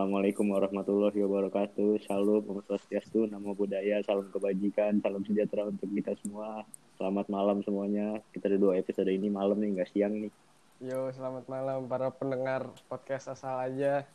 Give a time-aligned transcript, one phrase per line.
[0.00, 2.00] Assalamualaikum warahmatullahi wabarakatuh.
[2.08, 6.64] Shalom, Om Swastiastu, Namo Buddhaya, salam kebajikan, salam sejahtera untuk kita semua.
[6.96, 8.16] Selamat malam semuanya.
[8.32, 10.32] Kita ada dua episode ini malam nih, nggak siang nih.
[10.80, 14.08] Yo, selamat malam para pendengar podcast asal aja.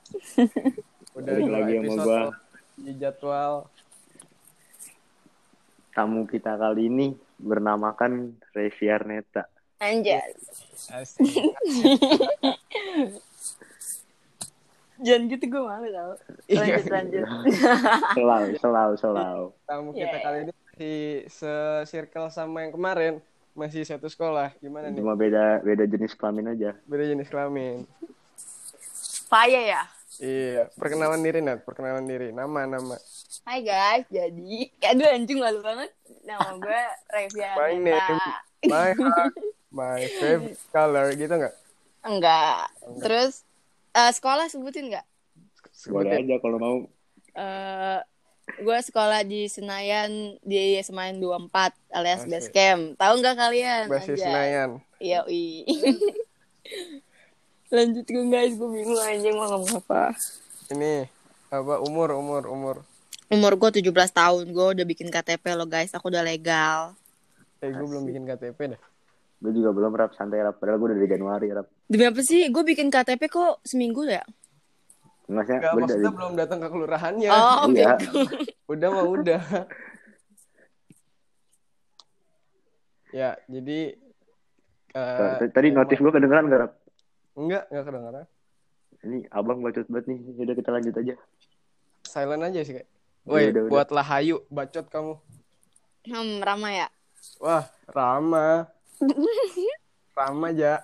[1.21, 2.22] Udah dua lagi sama episode gua.
[2.81, 3.54] di jadwal.
[5.94, 9.45] Tamu kita kali ini bernamakan Revi Arneta.
[9.77, 10.34] Anjas.
[15.04, 16.13] Jangan gitu gue malu tau.
[16.48, 17.23] Lanjut, lanjut.
[18.17, 19.45] Selalu, selalu, selalu.
[19.68, 20.23] Tamu Iya, kita iya.
[20.23, 23.13] kali ini masih se-circle sama yang kemarin.
[23.55, 24.55] Masih satu sekolah.
[24.59, 24.99] Gimana nih?
[24.99, 26.76] Cuma beda beda jenis kelamin aja.
[26.88, 27.88] Beda jenis kelamin.
[29.27, 29.81] Paya ya?
[30.16, 32.32] Iya, perkenalan diri Nat, perkenalan diri.
[32.32, 32.96] Nama, nama.
[33.46, 35.93] Hai guys, jadi Aduh anjing malu banget
[36.26, 36.82] Nama gue
[37.13, 38.18] Revia My name,
[38.66, 39.35] my heart,
[39.70, 41.54] my favorite color gitu nggak?
[42.09, 42.73] Enggak
[43.05, 43.46] Terus
[43.95, 45.05] eh, Sekolah sebutin nggak?
[45.88, 46.20] Boleh Sebutin.
[46.21, 46.77] aja kalau mau.
[47.34, 47.99] Eh,
[48.46, 51.49] Gue sekolah di Senayan Di Senayan 24
[51.90, 52.29] alias Asik.
[52.29, 53.84] base camp Tahu nggak kalian?
[53.90, 54.21] Basis.
[54.21, 54.70] Senayan.
[55.01, 55.66] Iya ui
[57.73, 60.13] Lanjut gue guys Gue bingung anjing mau ngomong apa
[60.70, 61.10] Ini
[61.49, 62.76] apa umur umur umur
[63.34, 66.94] Umur gue 17 tahun Gue udah bikin KTP lo guys Aku udah legal
[67.63, 68.81] eh gue belum bikin KTP dah
[69.46, 70.57] Gue juga belum rap santai rap.
[70.57, 71.69] Padahal gue udah dari Januari rap.
[71.85, 72.50] Demi apa sih?
[72.50, 74.25] Gue bikin KTP kok seminggu ya?
[75.29, 77.29] Enggak sih, Enggak, gue dari maksudnya belum datang ke kelurahannya.
[77.29, 77.94] Oh, Iya.
[78.01, 78.22] bego.
[78.73, 79.41] Udah mah udah.
[83.22, 83.79] ya, jadi
[84.97, 86.72] eh, T- Tadi notif gue kedengeran gak rap?
[87.38, 88.25] enggak, enggak kedengaran.
[89.06, 90.19] Ini abang bacot banget nih.
[90.41, 91.13] Udah kita lanjut aja.
[92.01, 92.90] Silent aja sih kayak.
[93.29, 95.13] Udah, Woi, buatlah hayu, bacot kamu.
[96.09, 96.88] Hmm, Rama ya?
[97.38, 98.66] Wah, Rama.
[100.18, 100.84] Rama aja.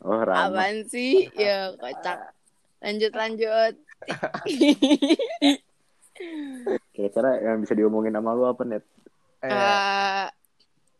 [0.00, 0.52] Oh, Rama.
[0.52, 1.28] Apaan sih?
[1.32, 2.32] Ya, kocak.
[2.80, 3.74] Lanjut, lanjut.
[6.94, 8.84] Kira-kira yang bisa diomongin sama lu apa, Net?
[9.42, 10.26] Eh, Eh,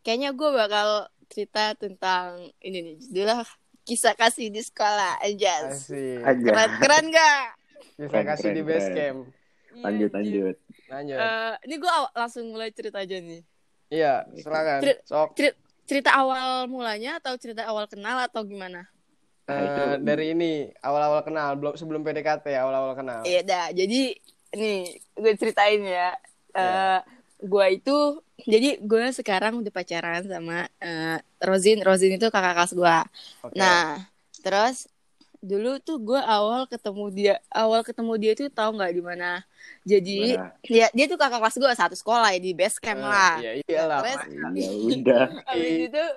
[0.02, 2.96] kayaknya gue bakal cerita tentang ini nih.
[3.00, 3.44] Judulnya
[3.84, 5.72] kisah kasih di sekolah aja.
[5.80, 7.44] Keren, keren gak?
[7.96, 8.96] Keren, kasih keren, di base keren.
[8.96, 9.18] camp.
[9.74, 10.56] Lanjut, lanjut.
[10.86, 11.18] Lanjut.
[11.18, 13.42] Eh, ini gue langsung mulai cerita aja nih.
[13.88, 14.80] iya, silakan.
[14.82, 18.88] Cer- Sok Cer- cerita awal mulanya atau cerita awal kenal atau gimana?
[19.48, 23.20] eh, dari ini awal-awal kenal, belum sebelum PDKT awal-awal kenal.
[23.24, 23.66] Iya dah.
[23.76, 24.00] Jadi
[24.56, 24.78] nih
[25.18, 26.08] gue ceritain ya.
[26.56, 26.98] Eh
[27.44, 27.96] gue itu
[28.48, 31.84] jadi gue sekarang udah pacaran sama eh, Rosin.
[31.84, 32.96] Rosin itu kakak kelas gue.
[33.44, 33.58] Oke.
[33.58, 34.00] Nah
[34.40, 34.88] terus
[35.44, 39.44] dulu tuh gue awal ketemu dia awal ketemu dia tuh tahu nggak di mana.
[39.82, 40.56] Jadi Mana?
[40.62, 43.34] dia dia tuh kakak kelas gue satu sekolah ya di base camp Eh, lah.
[43.38, 43.98] Iya, iyalah.
[44.02, 44.20] Terus
[44.56, 45.24] Ya udah.
[45.46, 46.04] abis itu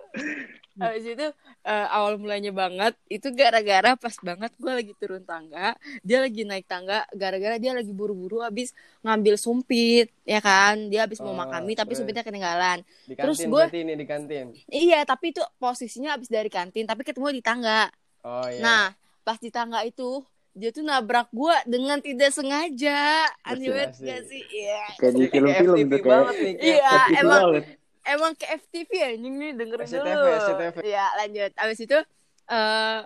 [0.78, 1.28] abis itu
[1.64, 6.64] eh, awal mulanya banget itu gara-gara pas banget gue lagi turun tangga dia lagi naik
[6.66, 8.72] tangga gara-gara dia lagi buru-buru abis
[9.02, 11.98] ngambil sumpit ya kan dia abis mau Oh, makan mie tapi terus?
[12.00, 14.46] sumpitnya ketinggalan Di Terus kantin gue- berarti ini di kantin.
[14.70, 17.90] iya tapi itu posisinya abis dari kantin tapi ketemu di tangga
[18.22, 18.62] Oh iya.
[18.62, 18.86] nah
[19.28, 20.24] pas di tangga itu
[20.54, 24.08] dia tuh nabrak gue dengan tidak sengaja aneh banget Asik.
[24.08, 26.24] gak sih iya Kayak di film-film tuh kayak.
[26.34, 26.54] nih.
[26.56, 27.64] kayak Iya, emang banget.
[28.08, 30.28] emang ke FTV anjing nih dengerin SCTV, dulu.
[30.40, 30.76] SCTV.
[30.82, 31.52] Ya lanjut.
[31.54, 31.98] Abis itu
[32.48, 33.00] eh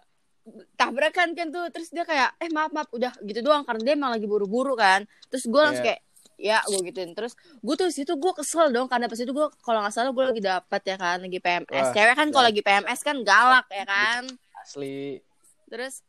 [0.75, 4.11] tabrakan kan tuh terus dia kayak eh maaf maaf udah gitu doang karena dia emang
[4.11, 5.03] lagi buru-buru kan.
[5.27, 5.97] Terus gue langsung Iya.
[5.97, 6.01] kayak
[6.37, 9.77] ya gue gituin terus gue tuh situ gue kesel dong karena pas itu gue kalau
[9.77, 12.49] nggak salah gue lagi dapat ya kan lagi PMS Wah, cewek kan kalau ya.
[12.49, 14.23] lagi PMS kan galak ya kan
[14.57, 15.21] Asli.
[15.67, 16.01] terus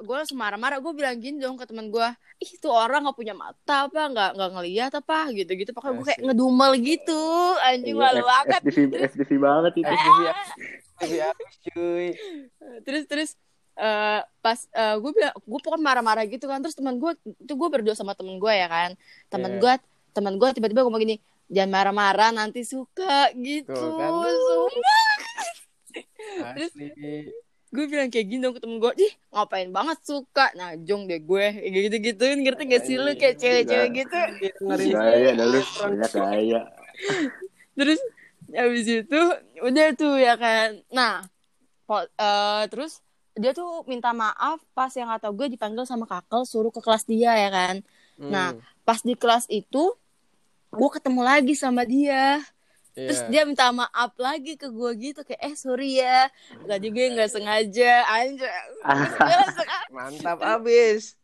[0.00, 2.08] gue langsung marah-marah gue bilang gini dong ke teman gue
[2.40, 6.06] ih tuh orang nggak punya mata apa nggak nggak ngeliat apa gitu gitu pokoknya gue
[6.08, 7.22] kayak ngedumel gitu
[7.60, 8.64] anjing Iya, malu banget banget itu.
[11.00, 12.08] Habis cuy.
[12.82, 13.30] terus terus
[13.76, 14.58] eh pas
[15.00, 18.36] gue bilang gue pokoknya marah-marah gitu kan terus teman gue itu gue berdua sama temen
[18.36, 18.90] gue ya kan
[19.28, 19.60] teman Iya.
[19.60, 19.74] gue
[20.10, 21.16] teman gue tiba-tiba ngomong gini
[21.48, 24.10] jangan marah-marah nanti suka gitu Tuh kan.
[24.32, 25.12] Sumpah.
[26.56, 27.49] Terus-.
[27.70, 30.50] Gue bilang kayak gini dong ke temen gue ih ngapain banget suka.
[30.54, 33.14] Nah jong deh gue kayak gitu gituin ngerti gak sih lu?
[33.14, 34.18] Kayak cewek-cewek gitu.
[34.58, 35.60] Dengerin Gaya dah lu.
[35.62, 36.60] Banyak gaya.
[37.72, 38.00] terus
[38.50, 39.20] habis itu
[39.60, 40.82] udah tuh ya kan.
[40.90, 41.22] Nah
[41.86, 42.98] po- eh, terus
[43.32, 47.32] dia tuh minta maaf pas yang kata gue dipanggil sama kakel suruh ke kelas dia
[47.38, 47.74] ya kan.
[48.20, 49.94] Nah, Hmm, pas di kelas itu
[50.68, 52.42] gue ketemu lagi sama dia
[53.06, 53.28] terus iya.
[53.30, 56.28] dia minta maaf lagi ke gue gitu kayak eh sorry ya
[56.64, 58.50] tadi gue nggak sengaja anjir
[58.82, 59.08] "Ah."
[59.88, 61.16] Mantap abis.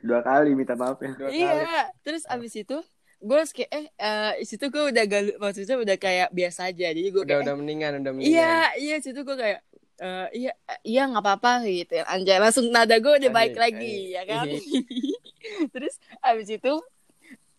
[0.00, 1.12] Dua kali minta maaf ya.
[1.12, 1.38] Dua kali.
[1.38, 2.78] iya terus abis itu
[3.18, 7.00] gue harus kayak eh eh, situ gue udah galu maksudnya udah kayak biasa aja jadi
[7.06, 8.34] gue Udah kayak udah mendingan, udah mendingan.
[8.34, 9.62] iya iya situ gue kayak
[10.02, 10.52] eh, iya
[10.82, 14.50] iya nggak apa-apa gitu anjay langsung nada gue udah baik lagi ya kan
[15.74, 16.74] terus abis itu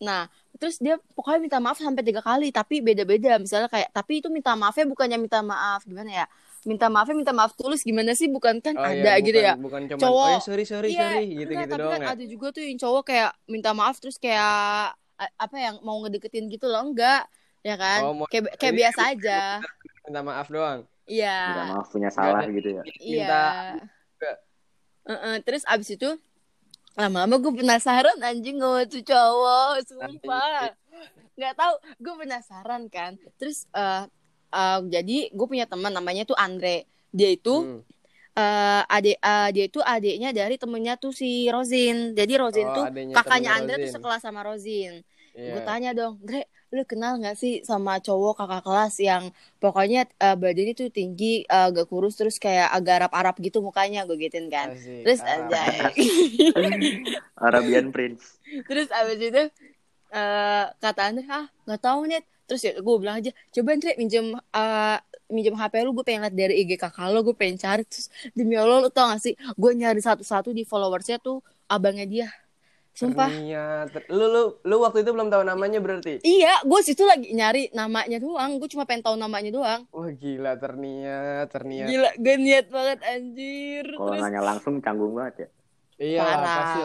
[0.03, 4.27] nah terus dia pokoknya minta maaf sampai tiga kali tapi beda-beda misalnya kayak tapi itu
[4.27, 6.25] minta maafnya bukannya minta maaf gimana ya
[6.63, 9.53] minta maafnya minta maaf tulus gimana sih bukan kan Oh, ada iya, gitu bukan- ya
[9.57, 10.23] Bukan cuma Cowok.
[10.23, 12.09] oh ya sorry sorry Iya, sorry enggak, gitu-gitu tapi doang kan ya.
[12.13, 14.93] ada juga tuh yang cowok kayak minta maaf terus kayak
[15.35, 17.25] apa yang mau ngedeketin gitu loh enggak
[17.61, 19.41] ya kan Oh, mau- kayak kayak biasa aja
[20.03, 20.79] Minta maaf doang.
[20.83, 21.37] Minta iya
[21.69, 22.83] maaf punya salah gitu ya.
[22.97, 23.41] iya Minta
[24.13, 24.31] juga.
[25.05, 26.09] Heeh, terus abis itu
[26.93, 30.69] lama-lama gue penasaran anjing sama tuh cowok sumpah
[31.33, 34.05] nggak tahu gue penasaran kan terus eh
[34.51, 37.81] eh, jadi gue punya teman namanya tuh Andre dia itu Hmm.
[38.33, 42.85] eh adik eh, dia itu adiknya dari temennya tuh si Rosin jadi Rosin Oh, tuh
[43.11, 43.95] kakaknya Andre tuh Rosin.
[43.95, 44.93] sekelas sama Rosin
[45.33, 45.49] Iya.
[45.49, 49.23] gue tanya dong Dre lu kenal nggak sih sama cowok kakak kelas yang
[49.61, 54.17] pokoknya eh, badannya tuh tinggi eh, agak kurus terus kayak agak Arab-Arab gitu mukanya gue
[54.17, 55.05] gituin kan Asik.
[55.05, 55.53] terus Arab.
[55.53, 55.77] anjay
[57.47, 58.41] Arabian Prince.
[58.65, 59.43] terus abis itu
[60.13, 64.25] eh kata Andre ah nggak tahu net terus ya gue bilang aja coba Andre minjem
[64.33, 64.97] eh,
[65.29, 68.57] minjem HP lu gue pengen liat dari IG kakak lo gue pengen cari terus demi
[68.57, 72.27] Allah lu tau gak sih gue nyari satu-satu di followersnya tuh abangnya dia
[72.93, 76.21] sumpah Ternyata lu lu lu waktu itu belum tahu namanya berarti.
[76.21, 80.53] iya gue situ lagi nyari namanya doang gue cuma pengen tahu namanya doang Wah gila
[80.55, 81.85] terniat terniat.
[81.85, 85.47] gila gue niat banget anjir Kalau terus nanya langsung canggung banget ya.
[85.95, 86.55] Iya Parah.
[86.55, 86.81] pasti.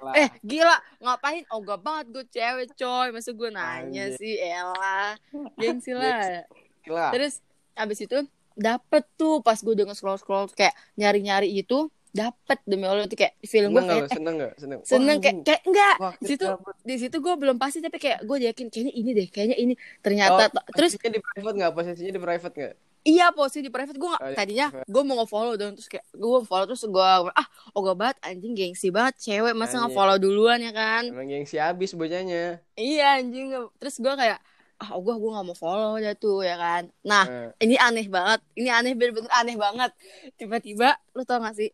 [0.00, 0.14] lah.
[0.16, 4.18] Eh gila ngapain ogah banget gue cewek coy Masa gue nanya Anjir.
[4.18, 5.14] sih Elah
[5.54, 6.42] Gengsi lah
[6.80, 7.08] Gila.
[7.10, 7.38] Terus
[7.72, 8.18] abis itu
[8.52, 13.04] dapet tuh pas gue udah nge-scroll scroll kayak nyari-nyari itu dapet demi Allah.
[13.04, 14.52] Tuh kayak film gue gak kayak eh, Seneng gak?
[14.56, 14.78] Seneng.
[14.86, 16.46] seneng kayak kayak enggak di situ
[16.80, 19.74] di situ gue belum pasti tapi kayak gue yakin kayaknya ini deh kayaknya ini.
[19.98, 21.72] Ternyata Oh, terus di private gak?
[21.74, 22.74] Posisinya di private gak?
[23.04, 23.98] iya posisi di private.
[23.98, 27.46] Gue Oh, di tadinya gue mau nge-follow dong terus kayak gue follow terus gue ah
[27.74, 31.04] ogah banget anjing gengsi banget cewek masa nge-follow duluan ya kan?
[31.10, 32.62] Emang gengsi abis bocahnya.
[32.74, 33.52] iya anjing.
[33.76, 34.40] Terus gue kayak
[34.74, 36.88] ah ogah gue nggak mau follow dia tuh ya kan.
[37.02, 38.40] Nah Eh, ini aneh banget.
[38.56, 39.90] Ini aneh bener-bener aneh banget.
[40.34, 41.70] Tiba-tiba lu tau gak sih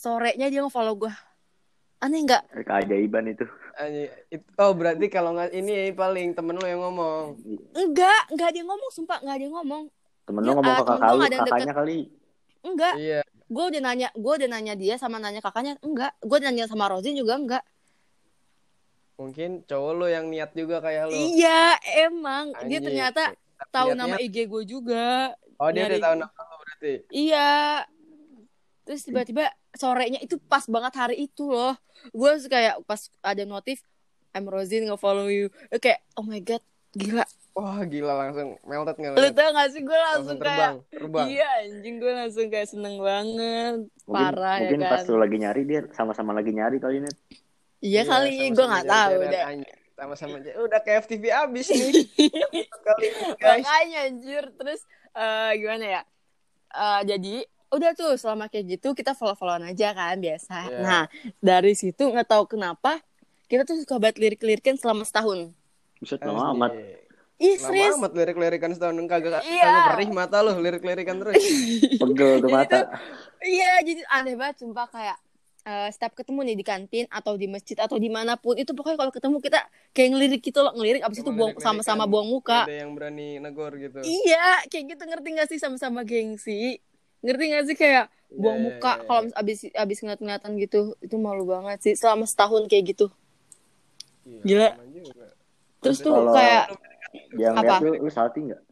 [0.00, 1.12] sorenya dia nge-follow gue
[1.98, 3.44] aneh nggak Keajaiban itu.
[4.56, 7.36] Oh berarti kalau nggak ini paling temen lo yang ngomong.
[7.74, 9.84] enggak enggak dia ngomong sumpah enggak dia ngomong
[10.22, 11.98] Temen Ya, lu ngomong ke kakak gua lu, nggak ada yang kakaknya kali.
[12.62, 13.20] enggak Iya.
[13.46, 17.12] gue udah nanya gue udah nanya dia sama nanya kakaknya enggak gue nanya sama Rosin
[17.14, 17.64] juga enggak
[19.16, 21.12] Mungkin cowok lo yang niat juga kayak lo.
[21.12, 22.84] iya emang dia Anjing.
[22.86, 23.22] ternyata
[23.68, 26.92] tahu Niatnya- nama IG gue juga Oh dia udah tahu nama lo berarti.
[27.10, 27.84] iya
[28.82, 31.74] terus tiba-tiba sorenya itu pas banget hari itu loh
[32.06, 33.82] gue kayak pas ada notif
[34.30, 39.18] I'm Rosin nge-follow you kayak oh my god gila Wah gila langsung melted nggak?
[39.18, 41.26] lu tau gak sih gue langsung, Langsung kayak terbang, terbang.
[41.28, 43.74] iya anjing gue langsung kayak seneng banget
[44.06, 47.10] Mungkin, parah mungkin ya pas kan lu lagi nyari dia sama-sama lagi nyari kali ini.
[47.82, 49.42] iya kali sama-sama gue nggak tahu udah.
[50.00, 50.50] Sama-sama aja.
[50.56, 51.92] Udah kayak FTV abis nih.
[52.88, 53.60] Kali ini, guys.
[53.60, 54.80] makanya anjir terus
[55.12, 56.02] eh, gimana ya
[56.70, 57.34] Eh, jadi
[57.70, 60.78] udah tuh selama kayak gitu kita follow followan aja kan biasa Iya.
[60.80, 61.02] nah
[61.38, 62.98] dari situ nggak tahu kenapa
[63.46, 65.54] kita tuh suka banget lirik-lirikan selama setahun
[65.96, 66.72] Buset lama amat.
[67.36, 69.90] ih Lama serius amat lirik-lirikan setahun kagak Iya.
[69.90, 71.36] perih mata lo lirik-lirikan terus.
[72.00, 72.78] Pegel Jadi mata.
[73.40, 75.18] iya jadi aneh banget sumpah kayak
[75.62, 78.96] eh, setiap ketemu nih di kantin atau di masjid atau di mana pun itu pokoknya
[78.98, 82.64] kalau ketemu kita kayak ngelirik gitu loh ngelirik abis itu Emang buang sama-sama buang muka
[82.64, 84.00] Ada yang berani negor gitu.
[84.00, 86.80] Iya, kayak gitu ngerti gak sih sama-sama gengsi?
[87.20, 91.16] Ngerti gak sih kayak buang Iya, iya, muka iya, kalau abis abis ngeliat-ngeliatan gitu, itu
[91.18, 93.06] malu banget sih selama setahun kayak gitu.
[94.24, 94.68] Iya, Gila.
[95.80, 96.64] Terus tuh Kalau- kayak
[97.34, 97.74] Yang Apa?
[97.82, 98.62] lu, lu salting nggak?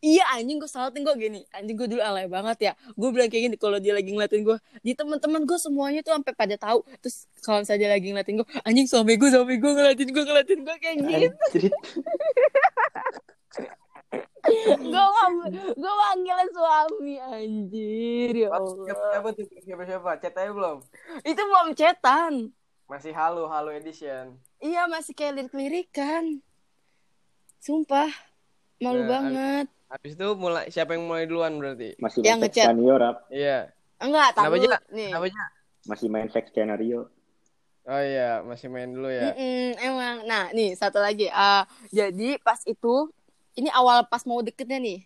[0.00, 2.72] iya anjing gue salting gue gini, anjing gue dulu alay banget ya.
[2.96, 6.32] Gue bilang kayak gini kalau dia lagi ngeliatin gue, di teman-teman gue semuanya tuh sampai
[6.32, 6.84] pada tahu.
[7.04, 10.60] Terus kalau misalnya dia lagi ngeliatin gue, anjing suami gue suami gue ngeliatin gue ngeliatin
[10.64, 11.68] gue kayak gitu.
[14.42, 15.04] Gue
[15.74, 18.86] gue manggilnya suami anjir ya Siapa Allah.
[19.12, 20.10] siapa tuh siapa siapa?
[20.16, 20.78] Chat aja belum?
[21.22, 22.32] Itu belum cetan.
[22.86, 24.34] Masih halu halu edition.
[24.58, 26.40] Iya masih kayak lirik-lirikan.
[27.58, 28.08] Sumpah.
[28.80, 29.66] Malu Nah, banget.
[29.86, 31.98] Habis itu mulai siapa yang mulai duluan berarti?
[31.98, 32.66] Masih Yang ngechat.
[32.72, 33.16] skenario rap.
[33.28, 33.58] Iya.
[34.00, 35.10] Enggak, Kenapa, tahu nih.
[35.12, 35.44] Apa aja?
[35.84, 37.12] Masih main sex skenario.
[37.84, 39.32] Oh iya, masih main dulu ya.
[39.32, 40.16] Mm-mm, emang.
[40.24, 41.26] Nah, nih satu lagi.
[41.28, 43.08] Ah, jadi pas itu
[43.56, 45.00] ini awal pas mau deketnya nih.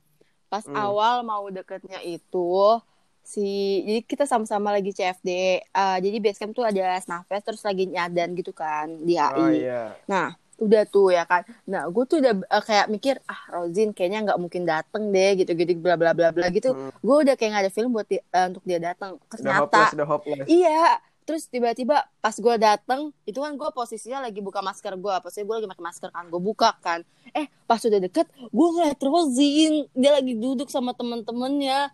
[0.48, 0.76] Pas Hmm.
[0.76, 2.80] awal mau deketnya itu
[3.24, 3.40] si
[3.88, 5.30] jadi kita sama-sama lagi CFD.
[5.72, 9.40] Ah, jadi basecamp tuh ada Snapfest terus lagi nyadan gitu kan di HI.
[9.40, 9.82] Oh iya.
[10.04, 14.22] Nah, udah tuh ya kan nah gue tuh udah eh, kayak mikir ah Rozin kayaknya
[14.22, 16.94] nggak mungkin dateng deh gitu gitu bla bla bla bla gitu Hmm.
[17.02, 19.90] gue udah kayak nggak ada film buat di- eh, untuk dia datang Udah ternyata hopeless,
[19.98, 20.46] udah hopeless.
[20.46, 25.46] iya terus tiba-tiba pas gue dateng itu kan gue posisinya lagi buka masker gue posisinya
[25.48, 27.00] gue lagi pakai masker kan gue buka kan.
[27.32, 31.88] Eh pas udah deket gue ngeliat Rozin dia lagi duduk sama temen-temennya.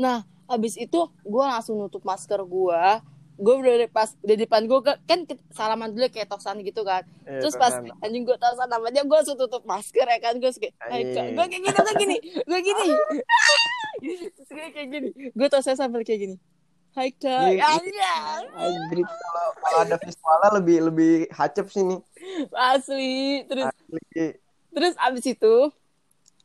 [0.00, 2.82] Nah habis itu gue langsung nutup masker gue
[3.40, 7.04] gue udah pas di depan gue kan salaman dulu kayak tosan gitu kan.
[7.24, 7.96] Iya, terus pas Tosan.
[8.04, 10.36] anjing gue tosan namanya gue langsung tutup masker ya kan.
[10.36, 10.72] Gue kayak
[11.36, 12.86] gue kayak gini gue gini gue gini.
[14.36, 15.08] Terus gue kayak gini.
[15.32, 16.36] Gue tosan sambil kayak gini
[16.90, 17.96] Hai kak, Iya, Anjing.
[18.50, 22.00] Anjir, kalau kalau ada visualnya lebih lebih hacep sih nih.
[22.50, 23.46] asli.
[23.46, 24.26] Terus Asli.
[24.74, 25.54] terus abis itu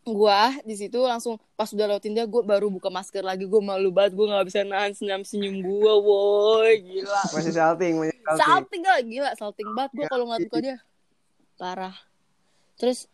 [0.05, 3.49] gua di situ langsung pas udah lewatin dia gue baru buka masker lagi.
[3.49, 7.21] Gue malu banget gue nggak bisa nahan senyum senyum gue woi gila.
[7.33, 8.45] Masih salting, masih salting.
[8.45, 8.99] salting gak?
[9.01, 10.77] Gila salting banget gue kalau ngeliat muka dia.
[11.57, 11.95] Parah.
[12.77, 13.09] Terus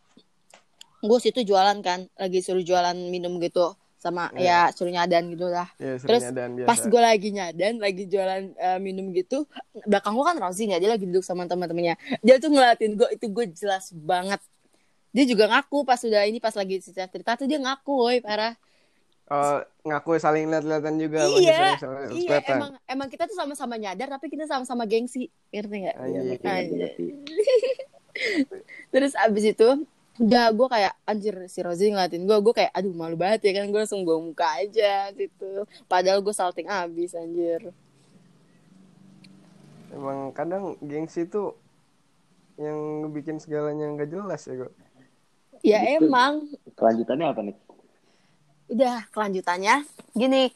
[1.00, 4.66] gue situ jualan kan lagi suruh jualan minum gitu sama Iya.
[4.66, 6.68] ya suruh nyadan gitu lah Ya, Terus, seringnya dan biasa.
[6.68, 9.46] pas gue lagi nyadan lagi jualan eh, minum gitu
[9.84, 13.26] belakang gue kan Rosin ya dia lagi duduk sama teman-temannya dia tuh ngeliatin gue itu
[13.28, 14.42] gue jelas banget
[15.10, 18.58] dia juga ngaku pas udah ini pas lagi cerita cerita tuh dia ngaku woi parah
[19.28, 21.24] Oh, ngaku saling lihat-lihatan juga.
[21.32, 22.52] iya sering- iya kelihatan.
[22.54, 26.12] emang emang kita tuh sama-sama nyadar tapi kita sama-sama gengsi ngerti nggak Anjing.
[26.12, 27.06] Iya, ngerti, ngerti.
[28.92, 29.70] terus abis itu
[30.22, 33.74] udah gue kayak anjir si Rosie ngeliatin gue gue kayak aduh malu banget ya kan
[33.74, 35.52] gue langsung bawa muka aja gitu
[35.90, 37.74] padahal gue salting abis anjir
[39.92, 41.52] Emang kadang gengsi tuh
[42.56, 42.80] yang
[43.12, 44.72] bikin segalanya nggak jelas ya kok.
[45.62, 46.00] ya Gitu.
[46.00, 46.34] emang
[46.78, 47.58] Kelanjutannya apa nih?
[48.72, 49.84] udah kelanjutannya
[50.16, 50.48] gini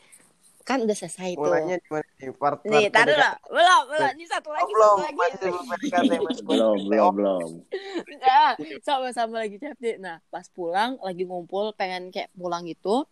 [0.66, 1.42] kan udah selesai tuh.
[1.46, 2.30] Mulainya gimana nih?
[2.34, 3.34] Part, nih part taruh lah.
[3.48, 4.10] Belum belum.
[4.18, 5.26] Ini satu Oh, lagi belum, satu lagi.
[6.20, 7.50] Masih belum Belum, belum, belum.
[8.18, 10.02] Nah, sama-sama lagi CFD.
[10.02, 13.06] Nah, pas pulang lagi ngumpul pengen kayak pulang gitu.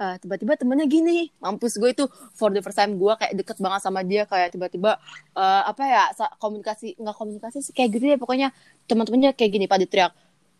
[0.00, 3.80] eh, tiba-tiba temennya gini, mampus gue itu for the first time gue kayak deket banget
[3.84, 4.96] sama dia kayak tiba-tiba
[5.36, 6.02] eh, apa ya
[6.40, 8.48] komunikasi nggak komunikasi sih kayak gitu ya pokoknya
[8.88, 10.12] teman-temannya kayak gini pada teriak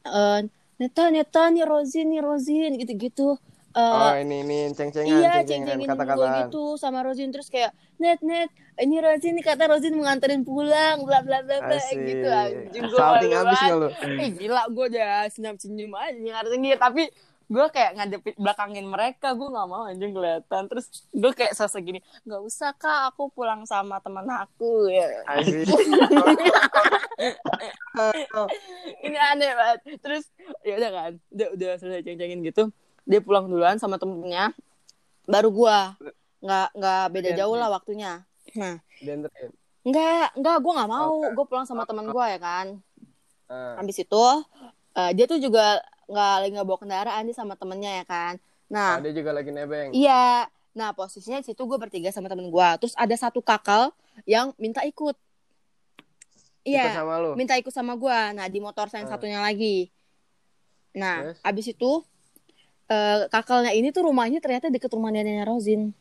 [0.04, 0.40] eh,
[0.76, 3.40] neta neta nih Rozin nih Rozin gitu-gitu
[3.72, 6.28] Eh, Oh, ini ini ceng-cengan, iya ceng-cengan ceng-cengin gue kata-kata.
[6.44, 7.32] gitu sama Rozin.
[7.32, 11.80] Terus kayak net net ini Rozin nih kata Rozin mengantarin pulang bla bla bla bla
[11.80, 12.28] gitu.
[12.28, 13.88] Anjing gue Salting malu abis nggak lu?
[14.20, 17.02] Eh gila gue udah senyum senyum aja ngarepin tapi
[17.48, 20.62] gue kayak ngadepin belakangin mereka gue nggak mau anjing kelihatan.
[20.68, 25.08] Terus gue kayak sosok gini nggak usah kak aku pulang sama teman aku ya.
[29.02, 29.78] Ini aneh banget.
[29.96, 30.24] Terus
[30.60, 32.68] ya udah kan udah udah selesai ceng-cengin gitu
[33.02, 34.54] dia pulang duluan sama temennya
[35.24, 35.78] baru gue
[36.42, 37.62] nggak nggak beda Iya, jauh iya.
[37.62, 38.12] lah waktunya.
[38.58, 38.76] Nah
[39.82, 41.14] nggak nggak gue nggak mau.
[41.22, 41.34] Oke.
[41.34, 42.66] gue pulang sama teman gue ya kan?
[43.46, 44.24] Ah, habis itu
[44.94, 48.32] eh, dia tuh juga nggak lagi nggak bawa kendaraan dia sama temennya ya kan?
[48.68, 49.90] Nah oh, dia juga lagi nebeng.
[49.92, 50.46] iya.
[50.72, 53.90] Nah posisinya di situ gue bertiga sama temen gue terus ada satu kakal
[54.24, 55.14] yang minta ikut.
[56.62, 56.94] Iya
[57.34, 59.14] minta ikut sama gue nah di motor saya yang Ah.
[59.14, 59.90] satunya lagi.
[60.94, 61.38] Nah Terus?
[61.42, 61.90] abis itu
[62.86, 65.92] eh, kakalnya ini tuh rumahnya ternyata deket rumah neneknya Rozin.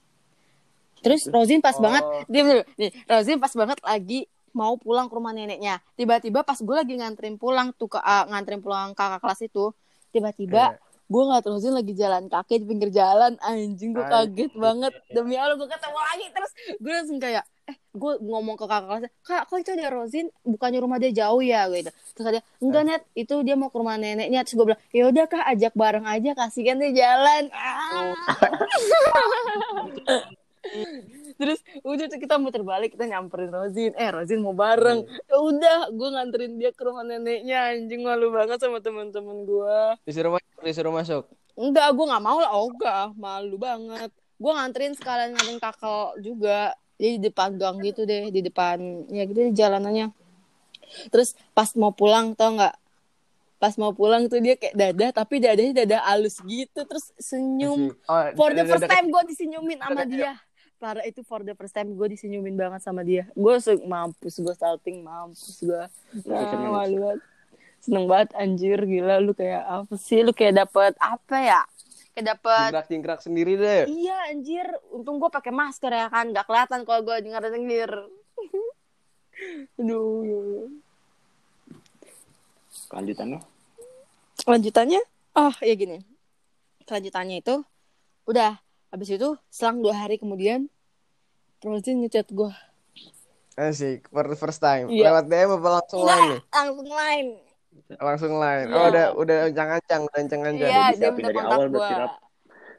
[1.01, 1.81] Terus Rozin pas Oh.
[1.81, 4.19] banget dia bener, nih Rozin pas banget lagi
[4.51, 5.81] mau pulang ke rumah neneknya.
[5.95, 9.73] Tiba-tiba pas gue lagi nganterin pulang tuh ke ah, nganterin pulang kakak kelas itu
[10.11, 10.79] tiba-tiba Iya.
[11.07, 13.35] gue ngeliat Rozin lagi jalan kaki di pinggir jalan.
[13.41, 14.93] Anjing gue kaget banget.
[15.09, 16.51] Demi Allah gue ketemu lagi terus.
[16.77, 20.79] Gue langsung kayak eh gue ngomong ke kakak kelasnya kak kok itu ada Rozin bukannya
[20.81, 24.41] rumah dia jauh ya gitu terus dia enggak net itu dia mau ke rumah neneknya
[24.41, 28.15] terus gue bilang ya udah kak ajak bareng aja kasihan dia jalan Ah.
[31.41, 36.09] terus udah kita muter balik kita nyamperin Rozin eh Rozin mau bareng ya udah gue
[36.13, 41.23] nganterin dia ke rumah neneknya anjing malu banget sama teman-teman gue Disuruh masuk, disuruh masuk.
[41.57, 42.51] Enggak, gue nggak mau lah.
[42.55, 43.11] Oh, enggak.
[43.19, 44.09] Malu banget.
[44.39, 46.73] Gue nganterin sekalian nganterin kakak juga.
[47.01, 48.29] Jadi di depan gang gitu deh.
[48.29, 48.77] Di depan,
[49.09, 50.13] ya gitu di jalanannya.
[51.09, 52.77] Terus pas mau pulang, tau nggak?
[53.57, 56.85] Pas mau pulang tuh dia kayak dada, tapi dadanya dada halus gitu.
[56.85, 57.97] Terus senyum.
[58.05, 60.37] Oh, For the first time gue disenyumin sama dia.
[60.81, 63.29] Parah itu for the first time gue disenyumin banget sama dia.
[63.37, 65.83] Gue mampus, gue salting, mampus gue.
[66.25, 67.21] Nah, malu banget.
[67.81, 70.21] Seneng banget anjir, gila lu kayak apa sih?
[70.21, 71.61] Lu kayak dapet apa ya?
[72.11, 73.83] Kayak dapet Jingkrak-jingkrak sendiri deh.
[73.87, 77.91] Iya anjir, untung gue pakai masker ya kan, nggak kelihatan kalau gue denger denger.
[79.79, 80.67] Aduh.
[82.91, 83.39] Kelanjutannya?
[84.43, 85.01] Lanjutannya,
[85.39, 86.03] oh ya gini.
[86.83, 87.63] Kelanjutannya itu,
[88.27, 88.59] udah
[88.91, 90.67] habis itu selang dua hari kemudian,
[91.63, 92.51] Rozin ngechat gue.
[93.55, 94.89] Asik, for the first time.
[94.91, 95.13] Iya.
[95.13, 96.41] Lewat DM apa langsung lain nih?
[96.51, 97.27] Langsung lain.
[97.99, 98.65] Langsung lain.
[98.71, 98.75] Iya.
[98.75, 100.69] Oh, udah udah ancang-ancang, udah ancang-ancang.
[100.71, 102.13] Iya, dia minta dari kontak awal Rap.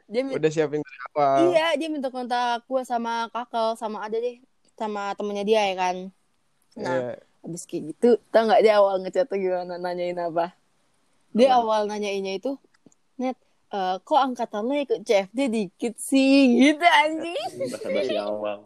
[0.03, 1.37] Dia min- Udah siapin dari awal.
[1.49, 4.37] Iya, dia minta kontak gue sama kakel sama ada deh
[4.73, 5.95] sama temennya dia ya kan.
[6.77, 7.13] Nah, Iya.
[7.45, 10.53] abis kayak gitu, tau nggak dia awal ngechat tuh gimana nanyain apa?
[11.33, 12.57] Dia awal nanyainnya itu,
[13.17, 13.37] net,
[13.69, 17.49] eh, kok angkatan lo ikut CFD dikit sih, gitu anjing.
[17.69, 18.57] bahasa basi awal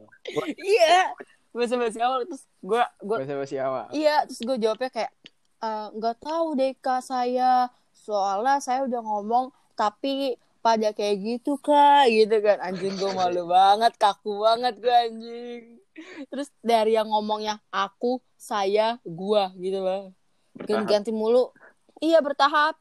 [0.59, 1.15] iya,
[1.55, 3.87] bahasa bahasa awal terus gue gue Basa-basi awal.
[3.95, 5.11] Iya, terus gue jawabnya kayak
[5.57, 12.09] "Eh, nggak tahu deh kak saya, soalnya saya udah ngomong tapi pada kayak gitu kak,
[12.11, 15.63] gitu kan anjing gue malu banget, kaku banget gue anjing.
[16.29, 20.13] Terus dari yang ngomongnya aku, saya, gua gitu loh,
[20.53, 21.49] bertahap ganti-ganti mulu.
[21.97, 22.77] Iya bertahap.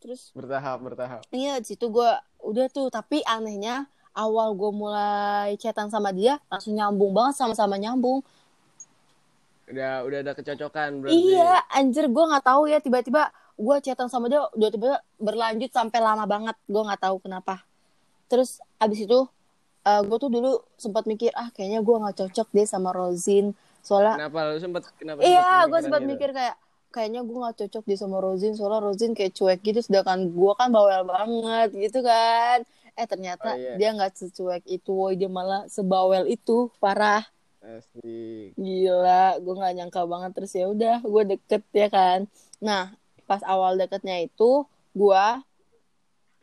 [0.00, 1.20] Terus Bertahap, bertahap.
[1.28, 2.08] iya di situ gue
[2.40, 3.84] udah tuh, tapi anehnya
[4.16, 8.24] awal gue mulai chatan sama dia langsung nyambung banget sama-sama nyambung.
[9.70, 11.14] Udah udah ada kecocokan berarti.
[11.14, 15.98] Iya, anjir gue nggak tahu ya tiba-tiba gue chatan sama dia udah tiba berlanjut sampai
[16.02, 16.56] lama banget.
[16.66, 17.62] Gue nggak tahu kenapa.
[18.26, 19.20] Terus abis itu
[19.80, 23.54] gue tuh dulu sempat mikir ah kayaknya gue nggak cocok deh sama Rozin.
[23.80, 26.10] Soalnya Kenapa lu sempet kenapa iya gue sempat gitu?
[26.12, 26.56] mikir kayak
[26.90, 30.68] kayaknya gue nggak cocok deh sama Rozin soalnya Rozin kayak cuek gitu sedangkan gue kan
[30.68, 32.66] bawel banget gitu kan.
[32.98, 33.78] Eh ternyata Oh, iya.
[33.78, 37.24] dia nggak secuek itu, woy dia malah sebawel itu parah.
[37.60, 38.56] Asik.
[38.56, 42.24] Gila, gue nggak nyangka banget terus ya udah, gue deket ya kan.
[42.58, 42.96] Nah,
[43.28, 44.64] pas awal deketnya itu,
[44.96, 45.24] gue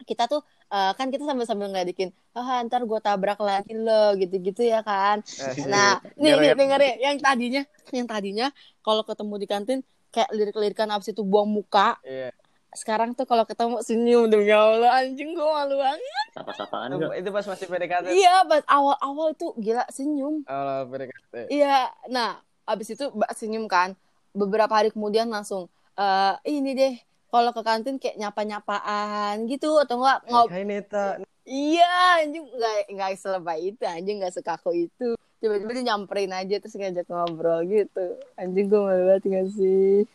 [0.06, 4.86] kita tuh eh, kan kita sambil-sambil ngeledekin, ah ntar gue tabrak lagi lo, gitu-gitu ya
[4.86, 5.26] kan.
[5.26, 5.66] Asik.
[5.66, 8.48] Nah, nih, nih Biar- denger ya, yang tadinya, yang tadinya
[8.86, 9.80] kalau ketemu di kantin
[10.14, 11.98] kayak lirik-lirikan abis itu buang muka.
[12.06, 12.30] Iya.
[12.76, 16.28] Sekarang tuh kalau ketemu senyum demi Allah, anjing gue malu banget.
[16.36, 18.06] sapa-sapaan enggak Itu pas masih PDKT.
[18.14, 20.46] Iya, pas awal-awal itu gila senyum.
[20.46, 21.34] Awal PDKT.
[21.50, 23.96] Iya, nah abis itu Mbak senyum kan.
[24.36, 26.94] Beberapa hari kemudian langsung eh ini deh,
[27.28, 31.20] kalau ke kantin kayak nyapa-nyapaan gitu atau enggak ngob Hai Neta.
[31.44, 36.76] iya anjing nggak nggak selebay itu anjing nggak sekaku itu tiba-tiba dia nyamperin aja terus
[36.76, 40.08] ngajak ngobrol gitu anjing gue malu banget nggak sih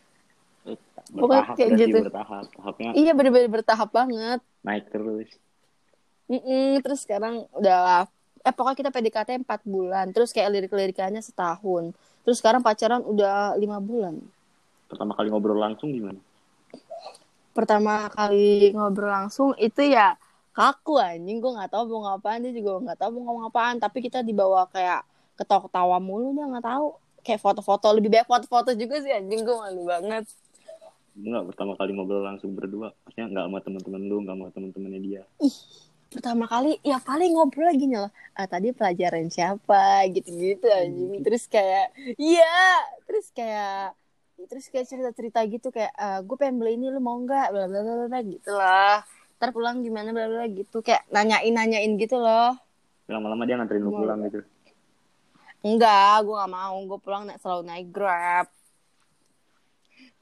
[1.13, 1.97] bertahap kayak gitu.
[2.07, 2.45] bertahap.
[2.55, 4.39] Tahapnya iya bener-bener bertahap banget.
[4.63, 5.29] naik terus.
[6.31, 8.07] Mm-mm, terus sekarang udah
[8.43, 10.05] eh pokoknya kita PDKT 4 bulan.
[10.15, 11.91] Terus kayak lirik-lirikannya setahun.
[12.23, 14.19] Terus sekarang pacaran udah lima bulan.
[14.87, 16.19] Pertama kali ngobrol langsung gimana?
[17.51, 20.15] Pertama kali ngobrol langsung itu ya
[20.55, 21.43] kaku anjing.
[21.43, 23.75] Gue nggak tahu mau ngapain dia juga nggak tahu mau ngomong apaan.
[23.79, 25.03] Tapi kita dibawa kayak
[25.35, 26.87] ketawa-ketawa mulu dia nggak tahu.
[27.23, 29.43] Kayak foto-foto lebih banyak foto-foto juga sih anjing.
[29.43, 30.27] Gue malu banget
[31.13, 35.21] enggak pertama kali ngobrol langsung berdua maksudnya enggak sama teman-teman lu enggak sama teman-temannya dia.
[36.13, 40.05] Pertama kali ya paling ngobrol gini loh ah, tadi pelajaran siapa?
[40.13, 41.21] Gitu-gitu anjing.
[41.25, 43.97] Terus kayak iya terus kayak
[44.49, 45.93] terus kayak cerita-cerita gitu kayak
[46.25, 47.49] gue pengen beli ini lu mau nggak?
[47.49, 49.01] Bla bla bla bla gitu lah.
[49.41, 50.85] Ntar pulang gimana bla bla gitu.
[50.85, 52.57] Kayak nanyain nanyain gitu loh.
[53.09, 54.45] Lama-lama dia nganterin lu pulang gitu.
[55.65, 56.77] Enggak gue nggak mau.
[56.89, 58.47] Gue pulang naik selalu naik grab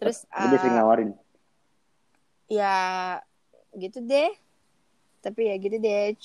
[0.02, 1.10] terus Tapi dia sering eh, nawarin.
[2.50, 2.76] ya
[3.78, 4.34] gitu deh.
[5.22, 6.18] Tapi ya gitu deh.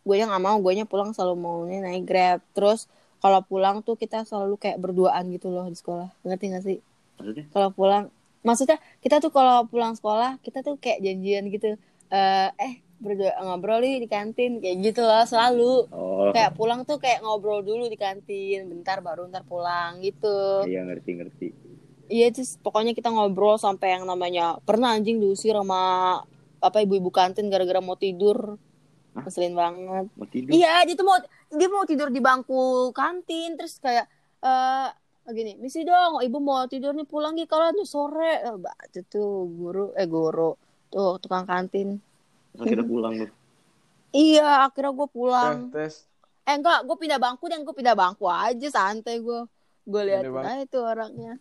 [0.00, 2.40] Gue nya nggak mau gue nya pulang selalu maunya naik grab.
[2.56, 2.88] Terus
[3.20, 6.08] kalau pulang tuh kita selalu kayak berduaan gitu loh di sekolah.
[6.24, 6.78] Ngerti gak sih?
[7.20, 7.44] Maksudnya?
[7.52, 8.04] Kalau pulang
[8.42, 11.76] maksudnya kita tuh kalau pulang sekolah kita tuh kayak janjian gitu.
[12.10, 15.86] Eh eh berdua ngobrol nih di kantin kayak gitu loh selalu.
[15.94, 16.32] Oh.
[16.34, 18.66] Kayak pulang tuh kayak ngobrol dulu di kantin.
[18.66, 20.66] Bentar baru ntar pulang gitu.
[20.66, 21.48] Iya ngerti ngerti
[22.12, 26.20] Iya terus pokoknya kita ngobrol sampai yang namanya pernah anjing diusir sama
[26.60, 28.60] apa ibu-ibu kantin gara-gara mau tidur.
[29.16, 29.24] Hah?
[29.24, 30.04] Ngeselin banget.
[30.12, 31.16] mau tidur Iya, dia tuh mau
[31.48, 34.04] dia mau tidur di bangku kantin terus kayak
[34.44, 34.88] eh
[35.32, 38.44] gini, misi dong, ibu mau tidur nih pulang nih kalau tuh sore.
[38.44, 40.52] Eh, baca tuh guru eh guru
[40.92, 41.96] tuh tukang kantin.
[42.60, 43.28] Akhirnya pulang lu
[44.12, 45.72] Iya, akhirnya gue pulang.
[45.72, 46.04] tes.
[46.44, 49.48] Eh enggak, gue pindah bangku dan gue pindah bangku aja santai gue.
[49.88, 51.40] Gue lihat aja tuh orangnya.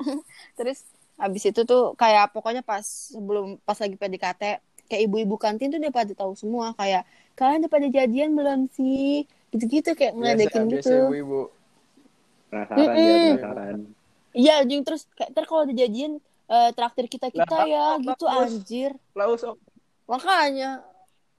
[0.58, 0.78] Terus
[1.20, 4.42] habis itu tuh kayak pokoknya pas sebelum pas lagi PDKT
[4.88, 7.02] kayak ibu-ibu kantin tuh dia pada tahu semua kayak
[7.38, 9.24] kalian udah pada jadian belum sih?
[9.52, 10.96] Gitu-gitu kayak Biasa, ngeledekin biasa gitu.
[11.02, 11.40] ibu-ibu.
[12.50, 13.22] penasaran dia Mm-mm.
[13.22, 13.78] penasaran
[14.40, 16.12] Iya anjing terus kayak ntar kalau udah jadian
[16.54, 18.06] eh, traktir kita-kita Lah, ya bagus.
[18.06, 18.90] gitu anjir.
[19.18, 19.58] Laus op.
[20.10, 20.82] Makanya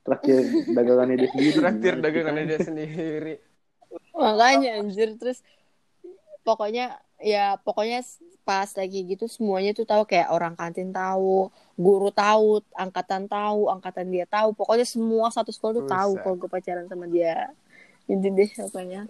[0.05, 0.43] terakhir
[0.75, 3.33] dagangannya dia sendiri Traktir dagangannya dia sendiri.
[4.15, 5.37] makanya anjir terus
[6.45, 8.01] pokoknya ya pokoknya
[8.41, 14.09] pas lagi gitu semuanya tuh tahu kayak orang kantin tahu guru tahu angkatan tahu angkatan
[14.09, 17.53] dia tahu pokoknya semua satu sekolah tuh tahu kalau gue pacaran sama dia.
[18.09, 19.05] Gitu deh pokoknya.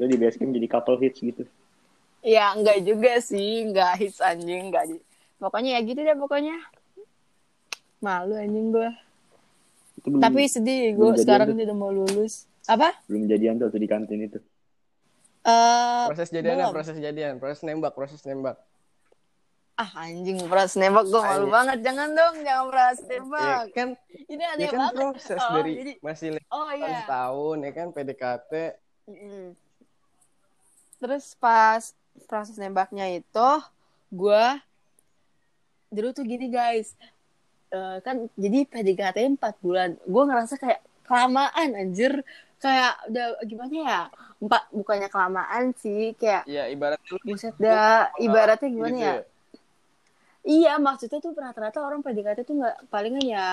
[0.00, 1.44] Lu di basecamp jadi couple hits gitu.
[2.24, 4.96] Ya enggak juga sih enggak hits anjing enggak di
[5.36, 6.56] pokoknya ya gitu deh pokoknya.
[8.00, 8.90] Malu anjing gue.
[10.02, 11.62] Belum, tapi sedih gue sekarang tuh.
[11.62, 12.50] udah mau lulus.
[12.66, 12.94] Apa?
[13.06, 14.40] Belum jadian tuh di kantin itu.
[15.42, 18.56] Eh Proses jadian proses jadian, proses nembak, proses nembak.
[19.72, 21.78] ah anjing proses nembak gue malu banget.
[21.80, 23.64] Jangan dong jangan proses nembak.
[23.64, 23.88] Ya kan,
[24.28, 24.94] ini aneh ya kan banget.
[24.94, 27.02] proses Oh, dari jadi- masih oh iya.
[27.04, 27.86] tahun ya kan?
[27.90, 28.52] PDKT.
[29.08, 29.44] Mm-mm.
[30.96, 31.82] Terus pas
[32.24, 33.50] proses nembaknya itu,
[34.08, 34.44] gue
[35.88, 36.94] dulu tuh gini guys,
[37.68, 42.20] Eh, kan jadi PDKT 4 bulan, gue ngerasa kayak kelamaan anjir,
[42.60, 44.00] kayak udah gimana ya,
[44.42, 49.14] empat bukannya kelamaan sih, kayak Ya ibaratnya buset dah, ibaratnya gimana gitu ya?
[50.42, 53.46] Iya, maksudnya tuh rata-rata orang PDKT tuh nggak palingan ya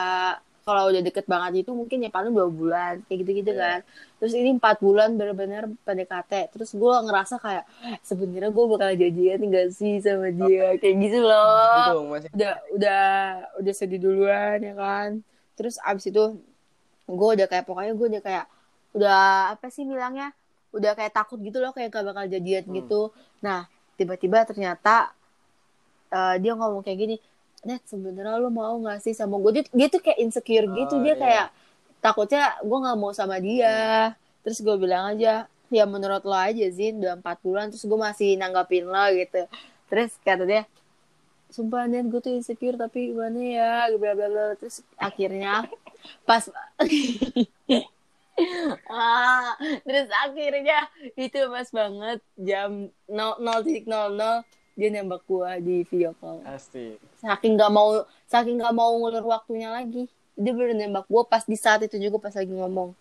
[0.65, 3.61] kalau udah deket banget itu mungkin ya paling dua bulan kayak gitu-gitu Iya.
[3.61, 3.79] kan.
[4.17, 6.49] Terus ini empat bulan bener-bener PDKT.
[6.53, 7.65] Terus gue ngerasa kayak
[8.01, 11.93] sebenarnya gue bakal jadian gak sih sama dia kayak gitu loh.
[11.93, 13.01] Untung masih Udah udah
[13.61, 15.09] udah sedih duluan ya kan.
[15.57, 16.23] Terus abis itu
[17.05, 18.45] gue udah kayak pokoknya gue udah kayak
[18.97, 19.21] udah
[19.53, 20.33] apa sih bilangnya
[20.69, 22.75] udah kayak takut gitu loh kayak gak bakal jadian Hmm.
[22.77, 23.01] gitu.
[23.41, 23.65] Nah
[23.97, 25.11] tiba-tiba ternyata
[26.09, 27.15] eh, dia ngomong kayak gini,
[27.59, 29.59] Net sebenarnya lo mau gak sih sama gue?
[29.59, 31.19] Dia, dia tuh kayak insecure gitu, Oh, dia iya.
[31.19, 31.47] kayak
[31.99, 34.15] takutnya gue nggak mau sama dia.
[34.41, 38.39] Terus gue bilang aja, ya menurut lo aja Zin, udah empat bulan, terus gue masih
[38.39, 39.43] nanggapin lo gitu.
[39.91, 40.63] Terus kata dia,
[41.51, 44.45] sumpah Net gue tuh insecure tapi gimana ya, bla bla bla.
[44.55, 45.67] Terus akhirnya
[46.23, 46.47] pas
[48.89, 49.53] ah,
[49.85, 53.87] terus akhirnya itu pas banget jam 00.00
[54.79, 56.39] dia nembak gua di video call.
[56.39, 56.95] Pasti.
[57.19, 60.07] saking nggak mau saking nggak mau ngulur waktunya lagi
[60.39, 62.95] dia baru nembak gua pas di saat itu juga pas lagi ngomong.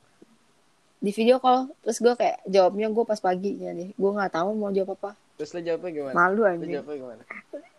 [0.98, 3.94] Di video call terus gua kayak jawabnya gua pas paginya nih.
[3.94, 5.11] Gua nggak tahu mau jawab apa.
[5.38, 6.14] Terus lu jawabnya gimana?
[6.18, 6.74] malu Lu anjing.
[6.74, 7.22] jawabnya gimana?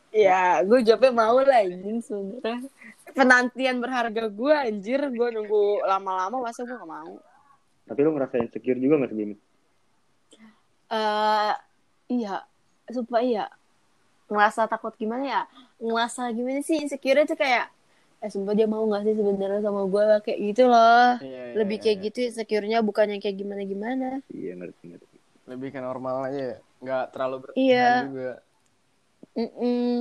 [0.09, 2.57] ya gue jawabnya mau lah anjing sebenernya.
[3.11, 4.99] Penantian berharga gue anjir.
[5.11, 7.19] Gue nunggu lama-lama masa gue gak mau
[7.89, 9.39] Tapi lu ngerasa insecure juga gak sebelumnya?
[10.89, 11.53] eh
[12.09, 12.41] iya
[12.89, 13.45] sumpah iya
[14.25, 15.41] ngerasa takut gimana ya
[15.77, 17.69] ngerasa gimana sih insecure itu kayak
[18.19, 21.77] eh sumpah dia mau gak sih sebenarnya sama gue kayak gitu loh Iya, iya, lebih
[21.77, 22.05] iya, kayak iya.
[22.09, 25.15] gitu insecure-nya bukan yang kayak gimana gimana Iya ngerti ngerti.
[25.49, 26.57] Lebih ke normal aja ya.
[26.81, 27.89] Nggak terlalu berlebihan Iya.
[28.09, 28.31] juga.
[29.37, 29.93] Mm-mm.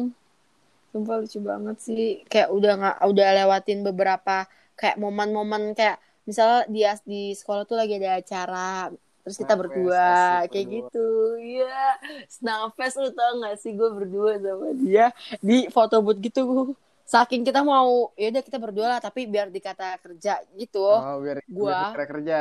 [0.88, 6.92] sumpah lucu banget sih kayak udah nggak udah lewatin beberapa kayak momen-momen kayak misalnya dia
[7.02, 8.92] di sekolah tuh lagi ada acara
[9.24, 10.08] terus kita Snapfest, berdua
[10.44, 10.72] kayak berdua.
[10.76, 11.08] gitu
[11.40, 11.86] iya
[12.28, 15.06] Snapfest lu tau gak sih gue berdua sama dia
[15.40, 19.96] di foto booth gitu saking kita mau ya udah kita berdua lah tapi biar dikata
[19.98, 22.38] kerja gitu Oh, biar Gua- biar kerja.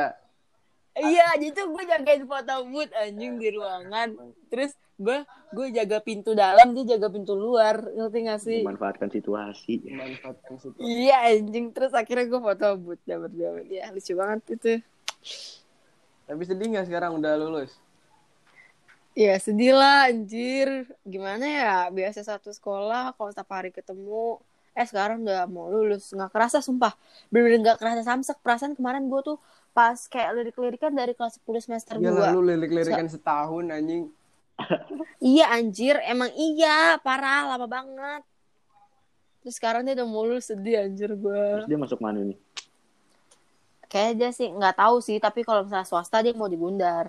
[0.92, 4.18] Iya, jadi tuh gue jagain foto booth anjing di ruangan.
[4.50, 7.80] Terus gue gue jaga pintu dalam, dia jaga pintu luar.
[7.94, 8.60] Ngerti gak sih?
[8.66, 9.80] Memanfaatkan situasi.
[9.86, 10.58] Memanfaatkan.
[10.76, 11.70] Iya anjing.
[11.72, 13.62] Terus akhirnya gue foto booth dah berdua.
[13.64, 14.72] Ya lucu banget itu.
[16.28, 17.72] Tapi sedih nggak sekarang udah lulus?
[19.16, 20.84] Ya sedih lah anjir.
[21.06, 21.74] Gimana ya?
[21.88, 24.36] Biasa satu sekolah kalau setiap hari ketemu.
[24.76, 26.12] Eh sekarang udah mau lulus.
[26.12, 26.92] Nggak kerasa sumpah.
[27.32, 28.38] Bener-bener nggak kerasa samsek.
[28.44, 29.38] Perasaan kemarin gue tuh
[29.72, 32.34] pas kayak lirik-lirikan dari kelas 10 semester Iya 2.
[32.34, 34.10] lalu lirik-lirikan setahun anjing.
[35.18, 38.22] Iya anjir, emang iya, parah, lama banget.
[39.42, 41.44] Terus sekarang dia udah mulu sedih anjir gue.
[41.58, 42.38] Terus dia masuk mana nih?
[43.88, 47.08] Kayaknya dia sih nggak tahu sih, tapi kalau misalnya swasta dia mau di Gundar,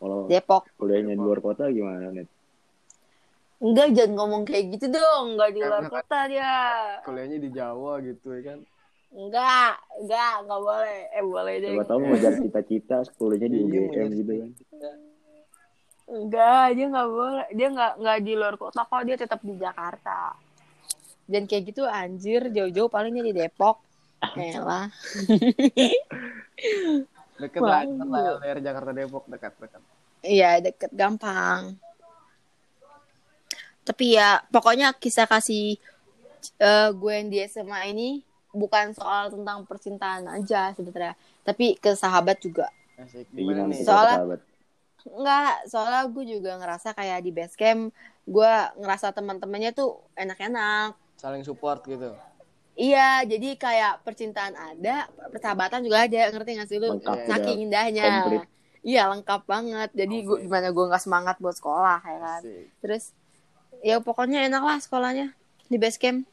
[0.00, 0.64] Kalau Depok.
[0.76, 2.28] kuliahnya di luar kota gimana net?
[3.56, 6.52] Enggak, jangan ngomong kayak gitu dong, nggak di luar Karena- kota dia.
[7.04, 8.58] Kuliahnya di Jawa gitu ya kan.
[9.16, 10.98] Enggak, enggak, nggak boleh.
[11.08, 11.72] Eh boleh deh.
[11.72, 14.50] Siapa tahu ngejar cita-cita kuliahnya di Iya, UGM gitu kan.
[16.06, 17.46] Enggak, dia nggak boleh.
[17.50, 20.38] Dia nggak nggak di luar kota kok, dia tetap di Jakarta.
[21.26, 23.82] Dan kayak gitu anjir, jauh-jauh palingnya di Depok.
[24.38, 24.86] Elah.
[27.36, 29.82] Deket lah, deket lah LDR Jakarta Depok dekat-dekat.
[30.24, 31.76] Iya deket gampang.
[33.84, 35.76] Tapi ya pokoknya kisah kasih
[36.56, 38.24] eh, gue yang di SMA ini
[38.56, 41.12] bukan soal tentang percintaan aja sebenarnya,
[41.44, 42.72] tapi ke sahabat juga.
[42.96, 43.28] Asik.
[43.36, 43.84] Gimana gimana nih?
[43.84, 44.40] Soalnya- sahabat?
[45.06, 47.94] Enggak, soalnya gue juga ngerasa kayak di base camp
[48.26, 50.98] gue ngerasa teman-temannya tuh enak-enak.
[51.14, 52.10] Saling support gitu.
[52.76, 56.98] Iya, jadi kayak percintaan ada, persahabatan juga ada, ngerti gak sih lu?
[56.98, 58.04] Lengkap Saking indahnya.
[58.04, 58.44] komplit.
[58.86, 59.90] Iya, lengkap banget.
[59.96, 60.44] Jadi gue, Oke.
[60.44, 62.40] gimana gue nggak semangat buat sekolah ya kan?
[62.44, 62.66] Asik.
[62.84, 63.04] Terus
[63.80, 65.32] ya pokoknya enak lah sekolahnya
[65.66, 66.28] di base camp.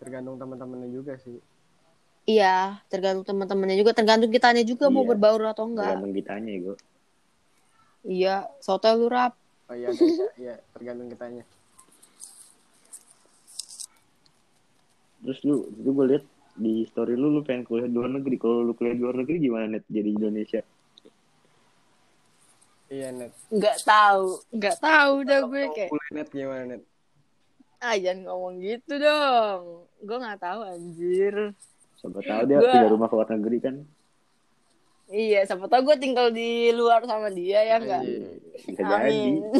[0.00, 1.38] Tergantung teman-temannya juga sih.
[2.24, 5.10] Iya, tergantung teman-temannya juga, tergantung kitanya juga mau Iya.
[5.12, 5.92] berbaur atau enggak.
[5.92, 6.76] Tergantung ditanya gue.
[8.04, 9.36] Iya, soto lu rap.
[9.68, 11.44] Oh iya, ada, iya, iya, tergantung kitanya.
[15.20, 18.60] terus lu itu gue liat di story lu lu pengen kuliah di luar negeri kalau
[18.60, 20.60] lu kuliah di luar negeri gimana net jadi Indonesia
[22.92, 23.32] Iya net.
[23.48, 26.82] nggak tahu nggak tahu dah gue kayak Kuliah net gimana net?
[27.80, 29.60] ah jangan ngomong gitu dong
[30.04, 31.34] gue nggak tahu anjir
[32.04, 33.76] siapa tahu dia Gua- punya rumah ke luar negeri kan.
[35.06, 38.28] Iya siapa tahu gue tinggal di luar sama dia ya enggak Iya,
[38.62, 38.94] bisa jadi.
[39.00, 39.32] Amin.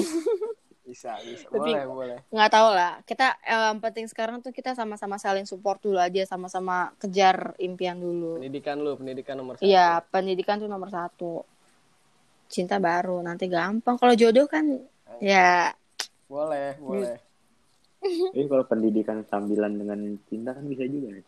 [0.84, 1.48] Bisa bisa.
[1.48, 2.18] Tapi- Boleh boleh.
[2.28, 3.00] nggak tahu lah.
[3.02, 8.36] Kita yang penting sekarang tuh kita sama-sama saling support dulu aja sama-sama kejar impian dulu.
[8.36, 9.64] Pendidikan lu, pendidikan nomor satu.
[9.64, 11.40] iya pendidikan tuh nomor satu.
[12.46, 13.96] Cinta baru nanti gampang.
[13.96, 14.64] Kalau jodoh kan
[15.18, 15.72] ya.
[16.26, 17.16] Boleh boleh.
[18.04, 21.24] Tapi kalau pendidikan sambilan dengan cinta kan bisa juga net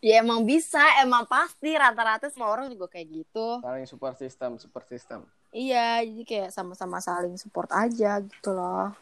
[0.00, 1.76] ya emang bisa emang pasti.
[1.76, 3.60] Rata-rata semua orang juga kayak gitu.
[3.60, 5.28] Saling support system, support system.
[5.50, 8.94] iya jadi kayak sama-sama saling support aja gitu loh.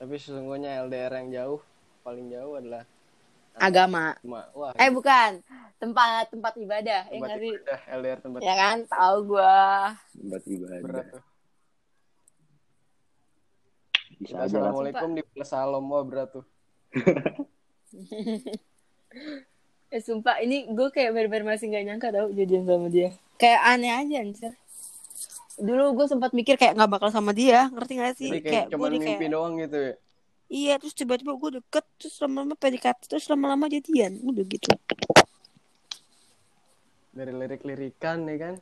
[0.00, 1.60] Tapi sesungguhnya LDR yang jauh
[2.02, 2.82] paling jauh adalah
[3.54, 4.18] agama.
[4.24, 5.38] Cuma wah eh bukan.
[5.78, 7.52] Tempat tempat ibadah ya tempat sih?
[7.58, 8.78] ibadah LDR tempat ya kan?
[8.86, 9.94] tahu gua.
[10.14, 10.82] Buat ibadah.
[10.82, 11.24] Berat tuh.
[14.22, 16.46] bisa assalamualaikum di salam wah berat tuh.
[19.92, 23.12] Eh sumpah ini gue kayak bener-bener masih gak nyangka tau jadian sama dia.
[23.36, 24.52] Kayak aneh aja anjir.
[25.60, 28.32] Dulu gue sempat mikir kayak gak bakal sama dia, ngerti gak sih?
[28.32, 29.94] Jadi kayak, gue cuma mimpi kayak doang gitu ya.
[30.52, 34.68] iya terus tiba-tiba gue deket terus lama-lama PDKT terus lama-lama jadian udah gitu.
[37.12, 38.54] Dari lirik-lirikan ya kan.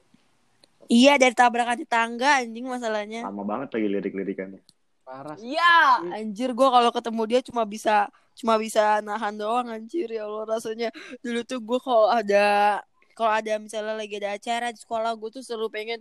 [0.90, 3.26] Iya dari tabrakan tetangga anjing masalahnya.
[3.26, 4.62] lama banget lagi lirik-lirikannya
[5.10, 5.34] Parah.
[5.42, 8.06] Iya, anjir gue kalau ketemu dia cuma bisa
[8.40, 10.88] cuma bisa nahan doang anjir ya Allah rasanya.
[11.20, 12.80] Dulu tuh gue kalau ada
[13.12, 16.00] kalau ada misalnya lagi ada acara di sekolah gue tuh selalu pengen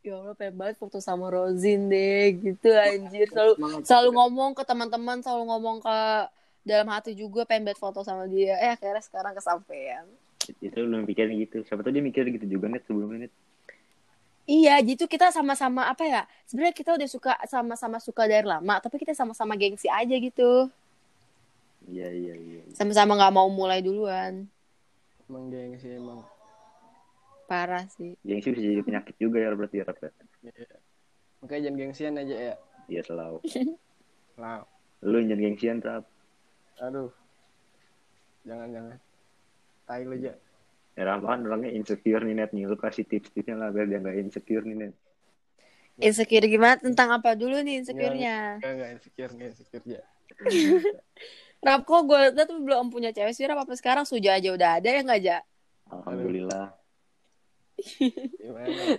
[0.00, 5.20] ya Allah pengen banget foto sama Rozin deh gitu anjir selalu selalu ngomong ke teman-teman
[5.20, 5.98] selalu ngomong ke
[6.66, 10.08] dalam hati juga pengen banget foto sama dia eh akhirnya sekarang kesampaian
[10.58, 13.34] itu lu pikirin gitu siapa tahu dia mikir gitu juga net sebelumnya net
[14.42, 16.26] Iya, gitu kita sama-sama apa ya?
[16.50, 20.66] Sebenarnya kita udah suka sama-sama suka dari lama, tapi kita sama-sama gengsi aja gitu.
[21.86, 24.46] Iya iya iya Sama-sama nggak mau mulai duluan.
[25.24, 26.22] Emang gengsi emang.
[27.44, 28.16] Parah sih.
[28.20, 30.10] gengsi bisa jadi penyakit juga ya berarti ya Rap, ya
[30.42, 30.76] Iya.
[31.38, 32.54] Makanya jangan gengsian aja ya.
[32.86, 33.38] iya selalu
[34.40, 34.62] Lah.
[35.00, 36.04] lu jangan gengsian Rap
[36.78, 37.10] Aduh.
[38.42, 38.96] Jangan jangan.
[39.84, 40.32] Tai lu aja.
[40.92, 44.16] ya Rap kan orangnya insecure nih net nih lu kasih tips-tipsnya lah biar dia nggak
[44.18, 44.94] insecure nih net
[45.94, 46.80] Insecure gimana?
[46.80, 48.58] Tentang apa dulu nih insecure-nya?
[48.58, 50.02] Enggak enggak insecure enggak insecure ya.
[51.62, 54.70] Rap kok gue liat tuh belum punya cewek sih, Rap apa sekarang suja aja udah
[54.76, 55.38] ada ya nggak aja?
[55.86, 56.72] alhamdulillah
[58.40, 58.96] Gimana?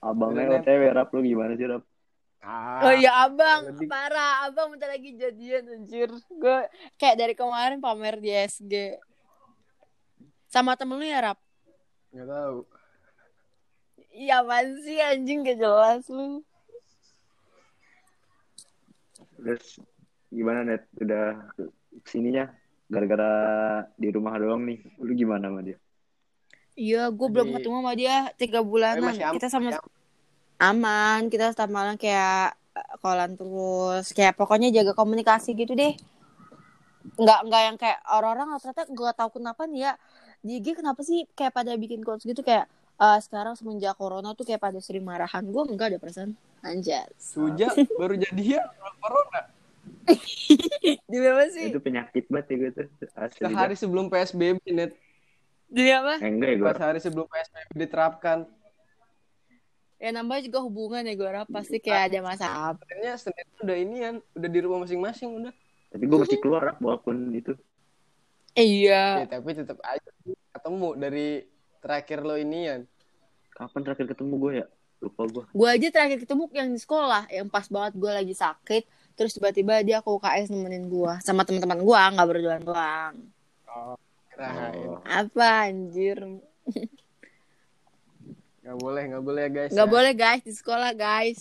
[0.00, 0.58] abangnya.
[0.58, 1.84] OTW Rap lu gimana sih Rap
[2.42, 6.10] Ah, Oh iya abang, lebih- parah abang bentar lagi jadian anjir.
[6.26, 6.66] Gue
[6.98, 8.98] kayak dari kemarin pamer di SG.
[10.50, 11.38] Sama temen lu ya Rap?
[12.10, 12.58] Enggak tahu.
[14.10, 16.42] Iya apaan sih anjing gak jelas lu.
[19.38, 19.78] terus
[20.32, 20.88] gimana net?
[20.96, 21.52] Udah
[22.08, 22.48] sininya
[22.88, 23.32] gara-gara
[24.00, 24.80] di rumah doang nih.
[24.98, 25.76] Lu gimana sama dia?
[26.72, 28.16] Iya, gue belum ketemu sama dia.
[28.40, 29.12] Tiga bulanan.
[29.12, 29.84] aman, Kita sama masih
[30.62, 35.92] aman, kita sama kayak eh, kolan terus, kayak pokoknya jaga komunikasi gitu deh.
[37.18, 39.92] Nggak nggak yang kayak orang-orang ternyata gue tahu kenapa nih ya.
[40.42, 42.40] IG kenapa sih kayak pada bikin quotes gitu?
[42.40, 45.44] Kayak eh, sekarang semenjak corona tuh kayak pada sering marahan.
[45.44, 46.32] Gue enggak ada perasaan.
[46.62, 47.68] Anjas Suja
[47.98, 48.62] baru jadi ya
[49.02, 49.51] corona.
[51.10, 52.80] di apa sih itu penyakit banget ya gitu
[53.14, 54.92] asli Sehari sebelum PSBB net.
[55.66, 58.38] di apa Eh, enggak ya gue Pas hari sebelum PSBB diterapkan.
[59.96, 64.14] ya nambah juga hubungan ya gue rap pasti kayak ada masalah Akhirnya Senin udah inian,
[64.32, 65.54] udah di rumah masing-masing udah.
[65.88, 67.54] tapi gue masih keluar walaupun itu
[68.52, 70.10] iya Ya, tapi tetap aja
[70.52, 71.46] ketemu dari
[71.78, 72.84] terakhir lo inian.
[73.50, 74.66] kapan terakhir ketemu gue ya
[75.02, 78.82] lupa gue gue aja terakhir ketemu yang di sekolah yang pas banget gue lagi sakit
[79.12, 83.14] terus tiba-tiba dia ke UKS nemenin gue sama teman-teman gue nggak berdua doang
[83.68, 83.96] Oh,
[84.36, 85.00] oh.
[85.02, 86.16] apa anjir
[88.62, 89.70] Nggak boleh, nggak boleh ya guys.
[89.70, 89.92] nggak ya.
[89.92, 91.40] boleh guys di sekolah guys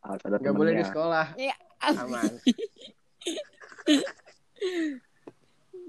[0.00, 1.26] harus ada Nggak boleh di sekolah.
[1.34, 2.30] ya Aman.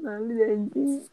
[0.03, 1.05] malu anjing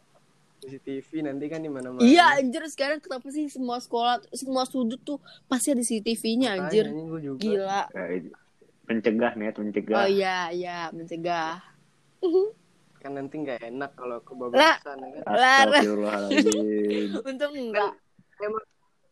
[0.61, 2.05] CCTV nanti kan di mana-mana.
[2.05, 5.17] iya anjir sekarang kenapa sih semua sekolah semua sudut tuh
[5.49, 6.85] pasti ada CCTV-nya anjir
[7.17, 7.41] juga.
[7.41, 7.81] gila
[8.13, 8.29] itu.
[8.85, 11.57] mencegah net mencegah oh iya iya mencegah
[13.01, 15.25] Kan nanti nggak enak kalau kebablasan kan.
[17.25, 17.97] Untung enggak
[18.37, 18.61] Emang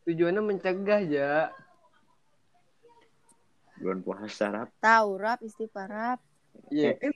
[0.05, 1.49] tujuannya mencegah ya.
[3.81, 6.21] bulan puasa Rap tahu rap istighfar rap
[6.67, 7.11] Iya, kan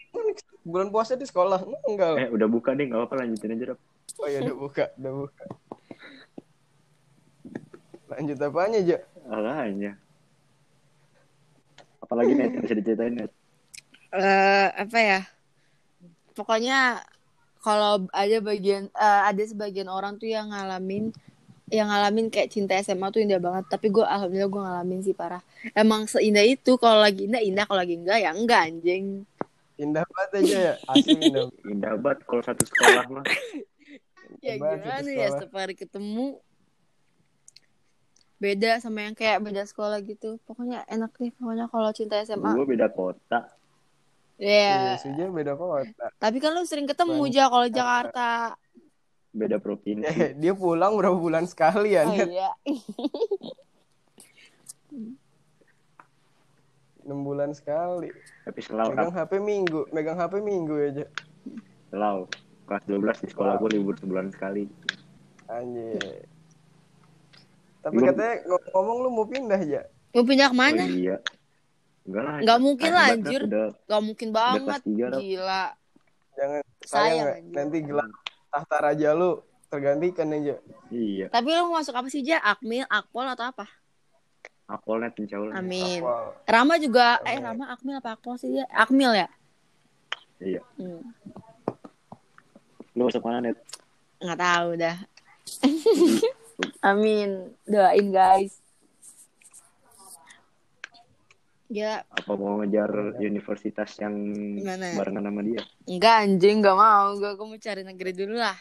[0.64, 1.60] bulan puasa di sekolah.
[1.86, 2.16] Enggak.
[2.18, 3.80] Eh udah buka deh, nggak apa-apa lanjutin aja Rap.
[4.20, 5.44] Oh iya udah buka, udah buka.
[8.14, 8.98] Lanjut apanya, aja?
[9.28, 9.92] Alahnya.
[12.04, 13.32] Apalagi net bisa diceritain net.
[14.14, 15.20] eh apa ya?
[16.38, 17.02] Pokoknya
[17.64, 21.16] kalau ada bagian eh, ada sebagian orang tuh yang ngalamin
[21.74, 25.42] yang ngalamin kayak cinta SMA tuh indah banget tapi gue alhamdulillah gue ngalamin sih parah
[25.74, 29.26] emang seindah itu kalau lagi indah indah kalau lagi enggak ya enggak anjing
[29.76, 30.74] Indah banget aja ya.
[30.86, 31.46] Asli indah.
[31.74, 33.26] Indah banget kalau satu sekolah mah.
[34.44, 36.36] ya gimana ya setiap hari ketemu
[38.36, 42.68] beda sama yang kayak beda sekolah gitu pokoknya enak nih pokoknya kalau cinta SMA Gue
[42.68, 43.48] beda kota.
[44.36, 46.12] ya Iya, Suja beda kota.
[46.20, 47.30] tapi kan lu sering ketemu Bang.
[47.32, 48.30] aja kalau Jakarta
[49.32, 50.06] Beda provinsi.
[50.06, 52.28] Eh, dia pulang berapa bulan sekali ya, oh Net?
[52.28, 52.52] iya
[57.04, 58.10] 6 bulan sekali.
[58.42, 61.06] Tapi selalu Megang HP minggu, megang HP minggu aja.
[61.88, 62.26] selalu
[62.66, 64.66] kelas 12 di sekolah gue libur sebulan sekali.
[65.46, 66.26] Anjir.
[67.80, 69.82] Tapi Belum- katanya ng- ngomong lu mau pindah aja.
[70.10, 71.18] mau pindah Oh ke mana iya.
[72.04, 72.38] Enggak lah.
[72.40, 73.42] Nggak mungkin lah, anjir.
[73.44, 75.64] Udah gak mungkin banget gila
[76.34, 78.10] Jangan sayang sayang nanti gelar
[78.50, 79.38] tahta raja lu
[79.68, 80.56] tergantikan aja.
[80.90, 81.26] iya.
[81.28, 83.66] tapi lu mau masuk apa sih Ja Akmil Akpol atau apa
[84.66, 85.60] Apolnet insya Allah.
[85.60, 86.40] Amin Apa?
[86.46, 87.44] Rama juga eh Amin.
[87.46, 89.28] Rama Akmil apa Akpol sih dia Akmil ya
[90.40, 90.62] Iya.
[90.76, 91.02] hmm.
[92.94, 93.58] Lu masuk mana net?
[94.18, 94.98] nggak tahu dah
[96.86, 97.30] Amin
[97.66, 98.56] doain guys
[101.66, 104.14] Gila Apa mau ngejar universitas yang
[104.60, 104.94] Mana?
[104.94, 105.62] barengan sama dia?
[105.86, 108.56] Enggak anjing Enggak mau Gue gue mau cari negeri dulu lah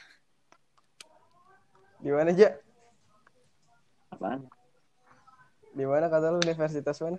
[1.99, 2.49] Di mana aja?
[4.11, 4.41] Apaan?
[5.73, 7.19] Di mana kata lu universitas mana?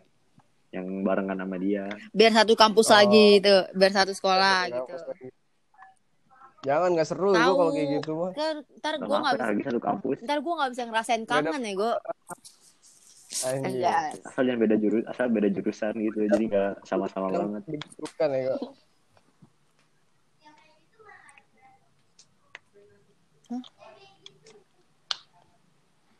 [0.69, 1.85] Yang barengan sama dia.
[2.09, 2.97] Biar satu kampus Oh.
[2.97, 5.27] lagi gitu Biar satu sekolah Satu gitu lagi.
[6.63, 7.53] Jangan nggak seru gua Tahu.
[7.59, 8.31] kalau kayak gitu mah.
[8.79, 10.17] Ntar, gue nggak bisa lagi satu kampus.
[10.23, 11.93] Ntar gue gak bisa ngerasain Nggak kangen ya gue
[13.43, 13.83] Anjir.
[14.23, 16.19] Asal jangan beda jurus, asal beda jurusan gitu.
[16.29, 17.61] Jadi gak sama-sama banget.
[17.99, 18.55] Bukan ya.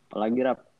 [0.09, 0.72] Apalagi rap.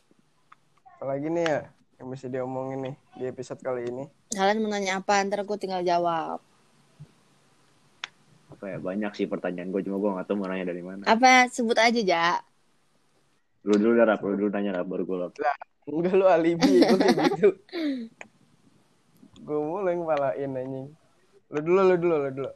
[1.03, 1.59] Apalagi nih ya
[1.99, 4.07] yang bisa diomongin nih di episode kali ini.
[4.31, 6.39] Kalian mau nanya apa Ntar gue tinggal jawab
[8.47, 11.03] Apa ya banyak sih pertanyaan gue cuma gue gak tahu mau nanya dari mana.
[11.03, 12.39] Apa sebut aja Ja
[13.67, 15.33] Lu dulu dah rap, lu dulu nanya rap baru gue rap.
[15.91, 16.99] Enggak lu alibi gue
[17.35, 17.49] gitu.
[19.43, 20.87] gue mulai ngepalain anjing.
[21.51, 22.51] Lu dulu, lu dulu, lu dulu.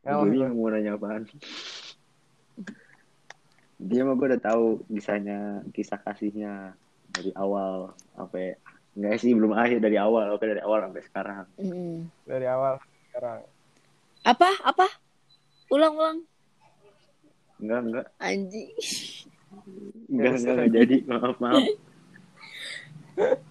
[0.00, 1.28] Gue bingung mau nanya apaan.
[3.76, 6.72] Dia mah gue udah tahu kisahnya, kisah kasihnya
[7.18, 8.54] dari awal sampai
[8.94, 11.44] enggak sih belum akhir dari awal, oke dari awal sampai sekarang.
[11.58, 12.06] Mm.
[12.26, 12.78] dari awal
[13.10, 13.42] sekarang.
[14.22, 14.50] Apa?
[14.62, 14.86] Apa?
[15.68, 16.24] Ulang-ulang
[17.58, 18.70] Enggak, enggak, Anjing
[20.06, 21.62] enggak, enggak, enggak jadi, maaf, maaf.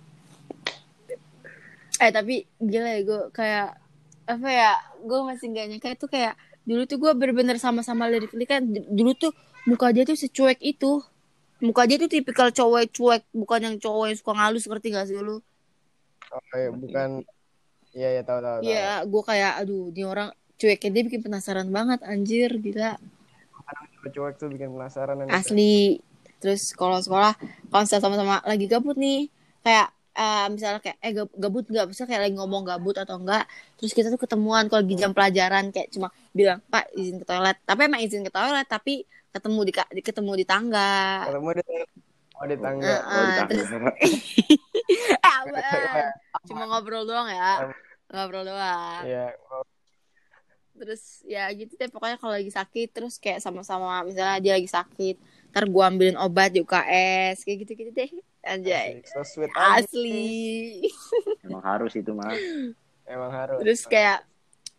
[1.97, 3.69] Eh tapi gila ya gue kayak
[4.29, 8.61] Apa ya Gue masih gak nyangka itu kayak Dulu tuh gue bener-bener sama-sama lirik-lirik kan
[8.69, 9.33] Dulu tuh
[9.65, 11.01] muka dia tuh secuek itu
[11.57, 15.17] Muka dia tuh tipikal cowok cuek Bukan yang cowok yang suka ngalus Ngerti gak sih
[15.17, 15.41] lu?
[16.27, 17.09] Oh, iya, bukan.
[17.95, 18.57] Iya, iya tahu tahu.
[18.61, 22.97] Iya gue kayak Aduh ini orang cueknya dia bikin penasaran banget Anjir gila.
[24.07, 25.33] Cuek tuh bikin penasaran anjing.
[25.33, 25.77] asli.
[26.37, 27.33] Terus kalau sekolah
[27.73, 29.27] kalau misalnya sama-sama lagi gabut nih
[29.65, 31.87] kayak eh, misalnya kayak eh gab- gabut nggak?
[31.91, 35.73] Bisa kayak lagi ngomong gabut atau enggak terus kita tuh ketemuan kalau lagi jam pelajaran
[35.73, 37.57] kayak cuma bilang pak izin ke toilet.
[37.65, 39.03] Tapi emang izin ke toilet tapi
[39.37, 41.63] ketemu di, di ketemu di tangga Ketemu di
[42.37, 42.85] Oh, di tangga.
[42.85, 43.01] Heeh.
[43.01, 43.57] Oh, Ah, ditangkap.
[45.57, 46.09] Eh,
[46.47, 47.67] cuma ngobrol doang ya
[48.07, 49.35] ngobrol doang Iya.
[50.77, 55.17] terus ya gitu deh pokoknya kalau lagi sakit terus kayak sama-sama misalnya dia lagi sakit
[55.49, 58.11] ntar gua ambilin obat di UKS kayak gitu-gitu deh
[58.45, 60.85] anjay So sweet asli
[61.41, 62.29] Emang harus itu mah.
[63.09, 63.57] Emang harus.
[63.65, 64.21] terus kayak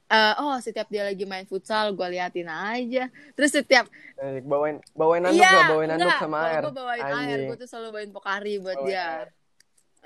[0.09, 5.23] eh, oh setiap dia lagi main futsal gua liatin aja terus setiap Asik, bawain bawain
[5.23, 5.69] anduk iya gak?
[5.69, 6.63] Bawain anduk sama air.
[6.63, 7.47] gua bawain air Anjing.
[7.47, 9.29] gua tuh selalu bawain pokari buat Bawain dia air.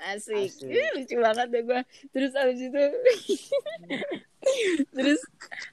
[0.05, 0.69] asik, Asik.
[0.69, 1.79] Ih, lucu banget deh gua
[2.09, 2.83] terus abis itu
[4.91, 5.21] terus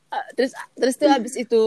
[0.08, 1.64] ah, terus terus tuh abis itu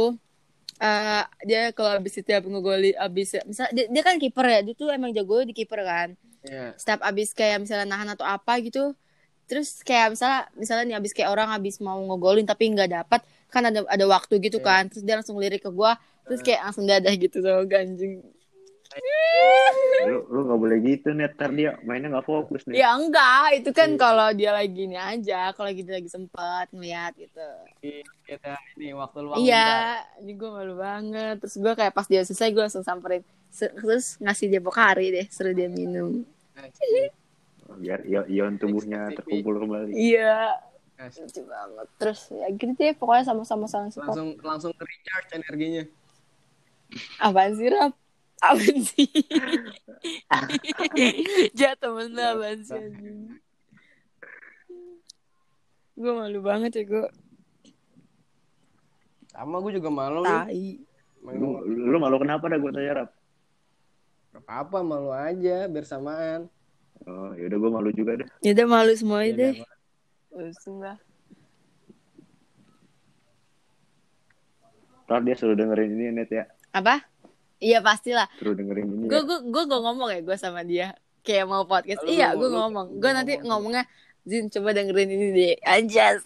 [0.80, 4.89] eh, dia kalau abis itu ngegoli abis misal dia, dia kan kiper ya dia tuh
[4.89, 6.11] emang jago di kiper kan
[6.43, 6.76] Iya.
[6.76, 8.91] setiap abis kayak misalnya nahan atau apa gitu
[9.44, 13.64] terus kayak misalnya misalnya nih abis kayak orang abis mau ngegolin tapi nggak dapat kan
[13.68, 14.66] ada ada waktu gitu Iya.
[14.66, 18.24] kan terus dia langsung lirik ke gua terus kayak langsung dadah gitu sama ganjing
[20.06, 23.70] lu lu nggak boleh gitu net ntar dia mainnya nggak fokus nih Ya enggak, itu
[23.74, 27.48] kan kalau dia lagi ini aja, kalau gitu lagi sempat ngeliat gitu.
[28.22, 29.41] Kita ini waktu luang.
[29.41, 31.41] Iya, ini gue malu banget.
[31.41, 33.24] Terus gue kayak pas dia selesai gue langsung samperin.
[33.50, 36.22] Terus ngasih dia pokari deh, suruh dia minum.
[37.78, 40.58] Biar ion tubuhnya terkumpul kembali Iya,
[41.00, 41.88] lucu banget.
[42.00, 44.14] Terus ya gitu deh, pokoknya sama-sama saling support.
[44.14, 45.84] langsung langsung recharge energinya.
[47.18, 47.94] Apaan sih, Rap?
[48.40, 49.10] Apaan sih?
[51.58, 53.20] Jatuh temen lu apaan sih, anjing?
[55.94, 57.08] Gue malu banget ya, gue.
[59.34, 60.22] Sama gue juga malu.
[60.22, 60.78] Tai.
[61.24, 63.10] lu, lu malu kenapa dah gue tanya rap
[64.34, 66.50] Gak apa-apa malu aja bersamaan.
[67.04, 69.54] Oh yaudah gue malu juga dah Ya udah malu semuanya Ya deh.
[70.30, 70.98] Pusing lah.
[75.04, 77.04] ntar dia suruh dengerin ini net ya Apa?
[77.58, 78.28] Iya pastilah.
[78.36, 79.22] suruh dengerin ini gue ya.
[79.22, 82.88] gue gue gue ngomong ya gue sama dia kayak mau podcast Lalu iya gue ngomong
[82.98, 83.48] gue nanti ngomong.
[83.72, 83.84] ngomongnya
[84.24, 86.24] Zin coba dengerin ini deh anjas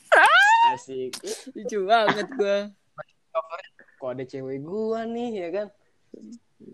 [0.69, 1.17] Asik.
[1.53, 2.57] lucu banget gue
[3.27, 5.67] Covernya kok ada cewek gua nih ya kan.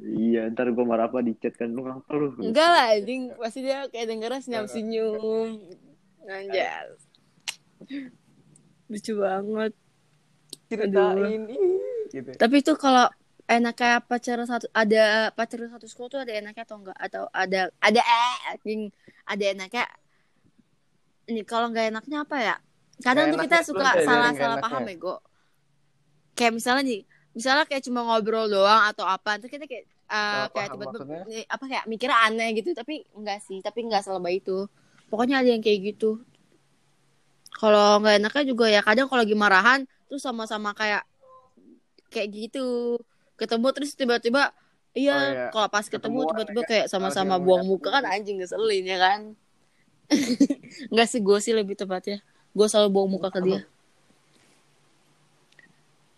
[0.04, 2.28] Iya ntar gue marah apa di chat kan lu ngapa lu?
[2.40, 3.36] Enggak lah anjing.
[3.36, 5.50] Pasti dia kayak dengernya senyum senyum.
[6.24, 7.04] Anjas
[8.92, 9.72] lucu banget.
[10.70, 11.42] Ceritain.
[12.14, 12.30] Gitu.
[12.38, 13.10] tapi itu kalau
[13.50, 16.98] enak kayak pacar satu ada pacar satu sekolah tuh ada enaknya atau enggak?
[17.02, 18.82] Atau ada ada eh anjing.
[19.26, 19.86] Ada enaknya.
[21.28, 22.56] Ini kalau nggak enaknya apa ya?
[23.02, 24.66] Kadang tuh kita enaknya suka dulu deh, dari salah nggak salah enaknya.
[24.70, 24.96] paham ya.
[25.02, 25.16] go
[26.34, 27.02] kayak misalnya nih
[27.34, 31.66] misalnya kayak cuma ngobrol doang atau apa terus kita kayak uh, kayak tiba-tiba nih, apa
[31.66, 34.70] kayak mikirnya aneh gitu tapi enggak sih tapi enggak selebay itu.
[35.10, 36.22] Pokoknya ada yang kayak gitu.
[37.58, 39.80] Kalau nggak enaknya juga ya kadang kalau lagi marahan
[40.10, 41.06] terus sama-sama kayak
[42.14, 42.98] kayak gitu.
[43.38, 44.54] Ketemu terus tiba-tiba
[44.94, 45.46] iya Oh, iya.
[45.50, 49.22] kalau pas ketemu tiba-tiba orang kayak sama-sama buang muka kan anjing ngeselin ya kan?
[50.94, 52.22] Enggak sih gue sih lebih tepatnya
[52.54, 53.66] gue selalu buang muka ke dia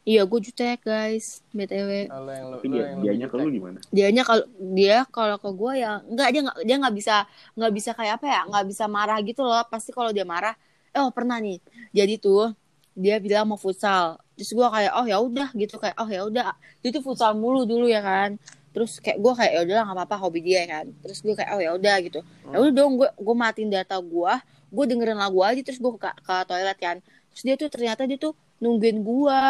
[0.05, 1.41] iya gue jutek guys.
[1.49, 3.49] Btw Kalau yang tapi dia yang dianya jutek.
[3.49, 3.77] gimana?
[3.89, 7.15] Dianya kalau dia kalau ke gue ya nggak dia nggak dia nggak bisa
[7.57, 9.65] nggak bisa kayak apa ya nggak bisa marah gitu loh.
[9.65, 10.53] Pasti kalau dia marah
[10.93, 11.57] eh oh pernah nih.
[11.91, 12.53] Jadi tuh
[12.93, 14.21] dia bilang mau futsal.
[14.37, 15.75] Terus gue kayak oh ya udah gitu.
[15.81, 16.53] Kayak oh ya udah.
[16.85, 18.37] Dia tuh futsal mulu dulu ya kan.
[18.77, 20.85] Terus kayak gue kayak ya udahlah nggak apa-apa hobi dia ya kan.
[21.01, 22.19] Terus gue kayak oh ya udah gitu.
[22.53, 24.33] Ya udah dong gue gue matiin data gue
[24.75, 26.97] gue dengerin lagu aja terus gue ke, ke toilet kan.
[27.33, 29.43] Terus dia tuh ternyata dia tuh nungguin gue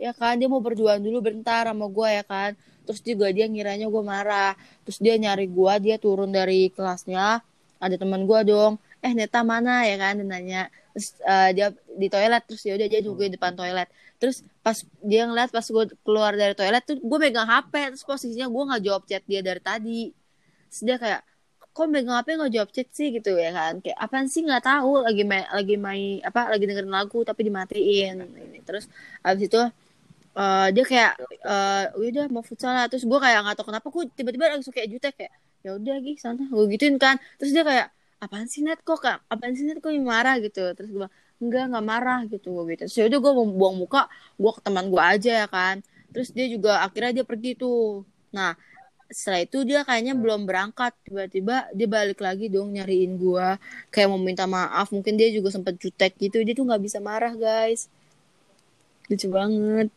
[0.00, 0.40] ya kan?
[0.40, 2.50] Dia mau berduaan dulu bentar sama gue ya kan?
[2.88, 4.52] Terus juga dia ngiranya gue marah.
[4.88, 7.44] Terus dia nyari gue dia turun dari kelasnya.
[7.80, 8.80] Ada teman gue dong.
[9.04, 9.84] Eh Neta mana?
[9.84, 10.16] Ya kan?
[10.20, 10.62] Dia nanya.
[10.96, 11.66] Terus eh, dia
[12.00, 12.42] di toilet.
[12.48, 13.88] Terus ya udah dia nungguin depan toilet.
[14.16, 18.48] Terus pas dia ngeliat pas gue keluar dari toilet tuh gue megang HP terus posisinya
[18.48, 20.02] gue nggak jawab chat dia dari tadi.
[20.72, 21.20] Terus dia kayak
[21.74, 23.08] kok megang HP nggak jawab chat sih?
[23.16, 23.72] Gitu ya kan.
[23.82, 24.40] Kayak apaan sih?
[24.46, 24.90] Nggak tahu.
[25.06, 28.14] Lagi main lagi main apa lagi dengerin lagu tapi dimatiin.
[28.22, 28.84] Ini terus
[29.26, 29.60] abis itu
[30.38, 31.12] eh, dia kayak
[31.48, 32.86] eh udah mau futsal lah.
[32.90, 35.32] Terus gue kayak nggak tahu kenapa gue tiba-tiba langsung kayak jutek kayak
[35.64, 36.42] ya udah gih sana.
[36.54, 37.16] Gue gituin kan.
[37.38, 37.86] Terus dia kayak
[38.24, 38.80] apaan sih net?
[38.86, 39.78] Kok kak apaan sih net?
[39.84, 40.34] Kok yang marah?
[40.44, 40.60] Gitu.
[40.76, 41.08] Terus gue
[41.42, 42.18] enggak nggak marah.
[42.32, 42.82] Gitu gue gitu.
[42.86, 44.00] Terus ya udah gue buang muka
[44.40, 45.76] gue ke teman gue aja ya kan.
[46.12, 48.06] Terus dia juga akhirnya dia pergi tuh.
[48.36, 48.54] Nah
[49.12, 50.94] setelah itu dia kayaknya belum berangkat.
[51.04, 53.58] Tiba-tiba dia balik lagi dong nyariin gue
[53.92, 56.42] kayak mau minta maaf mungkin dia juga sempat jutek gitu.
[56.44, 57.88] Dia tuh nggak bisa marah guys.
[59.08, 59.88] Lucu banget.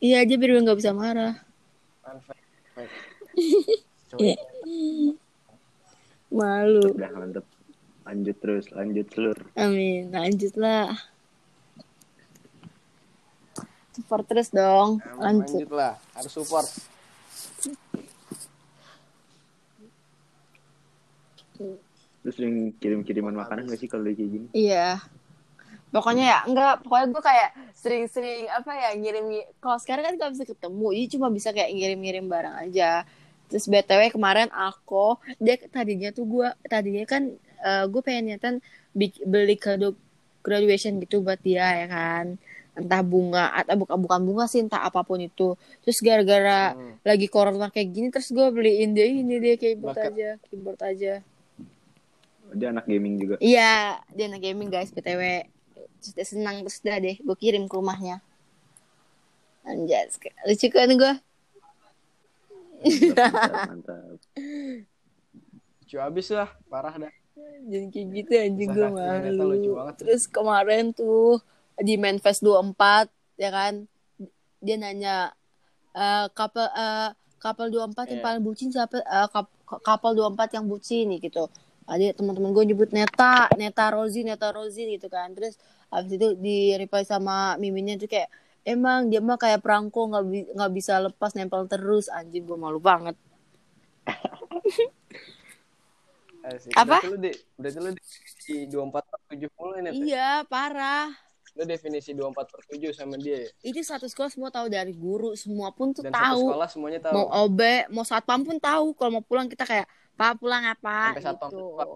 [0.00, 1.36] Iya dia biar nggak bisa marah.
[6.36, 6.94] Malu.
[6.94, 7.44] Udah mantep
[8.06, 10.14] lanjut terus lanjut seluruh amin.
[10.14, 10.94] Lanjut lah
[13.96, 15.00] support terus dong.
[15.16, 15.68] Lanjut Lanjut.
[15.72, 16.68] lah, harus support.
[22.20, 24.98] Terus sering kirim-kiriman makanan gak sih kalau kayak gini Iya.
[25.94, 29.24] Pokoknya ya, enggak, pokoknya gue kayak sering-sering apa ya ngirim
[29.62, 33.06] kalau sekarang kan gak bisa ketemu, jadi cuma bisa kayak ngirim-ngirim barang aja.
[33.46, 37.30] Terus BTW kemarin aku dia tadinya tuh gue tadinya kan
[37.86, 38.54] gue pengen niatan
[38.92, 39.94] bik- beli kado
[40.42, 42.34] graduation gitu buat dia ya kan.
[42.76, 45.56] Entah bunga atau bukan bukan bunga sih entah apa pun itu.
[45.80, 47.00] Terus gara-gara Hmm.
[47.02, 50.12] lagi corona kayak gini terus gue beliin dia ini dia keyboard Bucket.
[50.12, 51.14] aja, keyboard aja.
[52.48, 55.50] dia anak gaming juga Iya, dia anak gaming guys, BTW.
[55.98, 58.22] Terus dia senang, terus dah deh, gue kirim ke rumahnya.
[59.62, 60.14] Anjas,
[60.44, 61.12] lucu kan gue?
[63.16, 64.20] mantap mantap.
[65.80, 67.14] Lucu abis lah, parah dah.
[67.66, 69.74] Jadi kayak gitu anjing gue malu.
[69.96, 71.42] Terus kemarin tuh
[71.78, 73.84] di Manfest 24, ya kan,
[74.58, 75.32] dia nanya,
[76.32, 78.26] couple, eh, kapal 24 yang Iya.
[78.26, 81.46] paling bucin siapa kap- kapal 24 yang bucin nih gitu
[81.86, 85.54] ada teman-teman gue nyebut Neta Neta Rozi Neta Rozi gitu kan terus
[85.86, 88.26] abis itu di reply sama miminnya tuh kayak
[88.66, 92.82] emang dia mah kayak perangko nggak bi- nggak bisa lepas nempel terus anjing gue malu
[92.82, 93.14] banget
[96.42, 96.72] Asik.
[96.74, 97.02] Apa?
[97.02, 99.90] Berarti lu, di, berarti lu definisi 24 per 7 mulu ini.
[100.06, 101.10] Iya parah
[101.56, 103.50] Lu definisi 24 per 7 sama dia ya?
[103.64, 107.00] itu satu sekolah semua tahu dari guru semua pun tuh Dan satu tahu sekolah semuanya
[107.00, 107.14] tahu.
[107.16, 111.24] mau OB mau satpam pun tahu kalau mau pulang kita kayak pak pulang apa Sampai
[111.24, 111.88] satpam gitu Pak.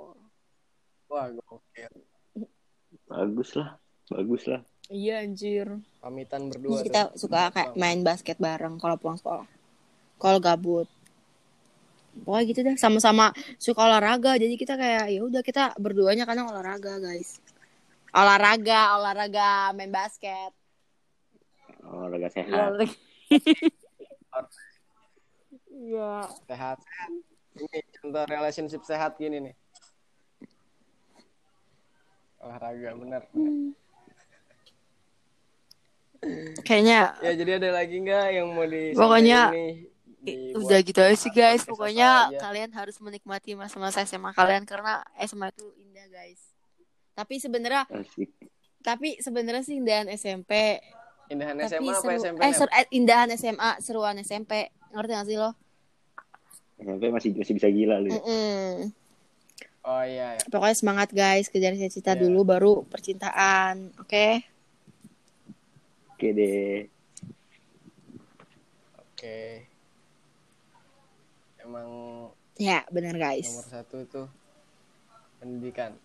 [1.11, 1.92] Wah, gokil.
[3.04, 3.76] Bagus lah.
[4.08, 4.62] Bagus lah.
[4.90, 5.66] iya anjir
[6.00, 6.80] Pamitan berdua.
[6.80, 7.28] Terus kita tuh.
[7.28, 9.46] suka kayak main basket bareng kalau pulang sekolah.
[10.16, 10.88] Kalau gabut.
[12.24, 14.34] Pokoknya gitu deh, sama-sama suka olahraga.
[14.34, 17.38] Jadi kita kayak ya udah kita berduanya kadang olahraga, guys.
[18.11, 20.50] Olahraga, olahraga main basket.
[21.86, 22.50] Olahraga sehat.
[22.50, 22.94] Olahraga.
[25.70, 26.26] Iya.
[26.50, 26.78] sehat.
[27.54, 29.54] Ini contoh relationship sehat gini nih.
[32.42, 33.22] Olahraga bener.
[36.66, 39.54] Kayaknya Ya jadi ada lagi nggak yang mau di Pokoknya?
[40.20, 41.64] Di- udah gitu aja sih guys.
[41.64, 42.38] Pokoknya aja.
[42.44, 46.50] kalian harus menikmati masa-masa SMA kalian karena SMA itu indah, guys.
[47.12, 47.84] Tapi sebenarnya
[48.80, 50.80] tapi sebenarnya sih indahan SMP
[51.28, 52.40] Indahan tapi SMA apa seru, SMP?
[52.40, 54.52] eh, seru- eh, indahan SMA seruan SMP
[54.90, 55.50] ngerti gak sih lo
[56.76, 58.08] SMP masih masih bisa gila lu.
[58.08, 58.16] ya.
[58.16, 58.70] Mm-mm.
[59.80, 60.42] Oh iya, ya.
[60.48, 62.20] pokoknya semangat guys kejar cita-cita Iya.
[62.22, 64.44] dulu baru percintaan oke
[66.11, 66.84] Oke deh.
[68.94, 69.40] oke.
[71.58, 71.88] Emang
[72.56, 74.22] ya benar guys nomor satu itu
[75.38, 75.96] pendidikan.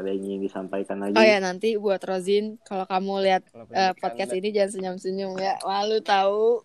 [0.00, 1.12] Ada yang ingin disampaikan lagi?
[1.12, 5.54] oh ya nanti buat Rozin kalau kamu lihat Kalau pendidikan podcast ini jangan senyum-senyum ya
[5.60, 6.64] malu tahu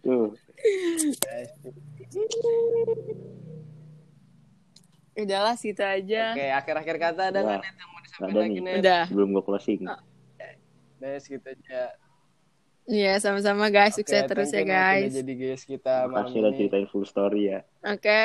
[0.00, 0.34] Tuh.
[1.16, 1.50] Guys,
[5.16, 8.62] udahlah situ aja Oke, akhir-akhir kata ada nggak Wah, yang mau disampaikan ada lagi nih.
[8.64, 8.78] net?
[8.80, 9.80] udah Sebelum gue closing.
[10.98, 11.82] Guys, gitu aja.
[12.84, 16.86] Iya sama-sama guys Oke, sukses terus ya guys Udah jadi guys kita Makasih udah ceritain
[16.86, 17.60] full story ya.
[17.80, 18.20] oke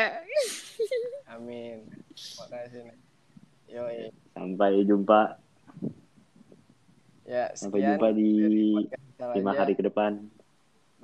[1.29, 1.85] Amin.
[2.15, 2.97] Makasih nih.
[3.75, 3.99] Yoi.
[4.31, 5.39] Sampai jumpa.
[7.25, 8.31] Ya, Sampai jumpa di
[9.35, 10.21] lima hari ke depan.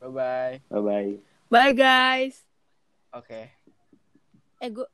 [0.01, 0.65] Bye-bye.
[0.69, 1.11] Bye bye.
[1.51, 2.47] bye guys
[3.11, 3.51] Oke.
[4.63, 4.87] eh gue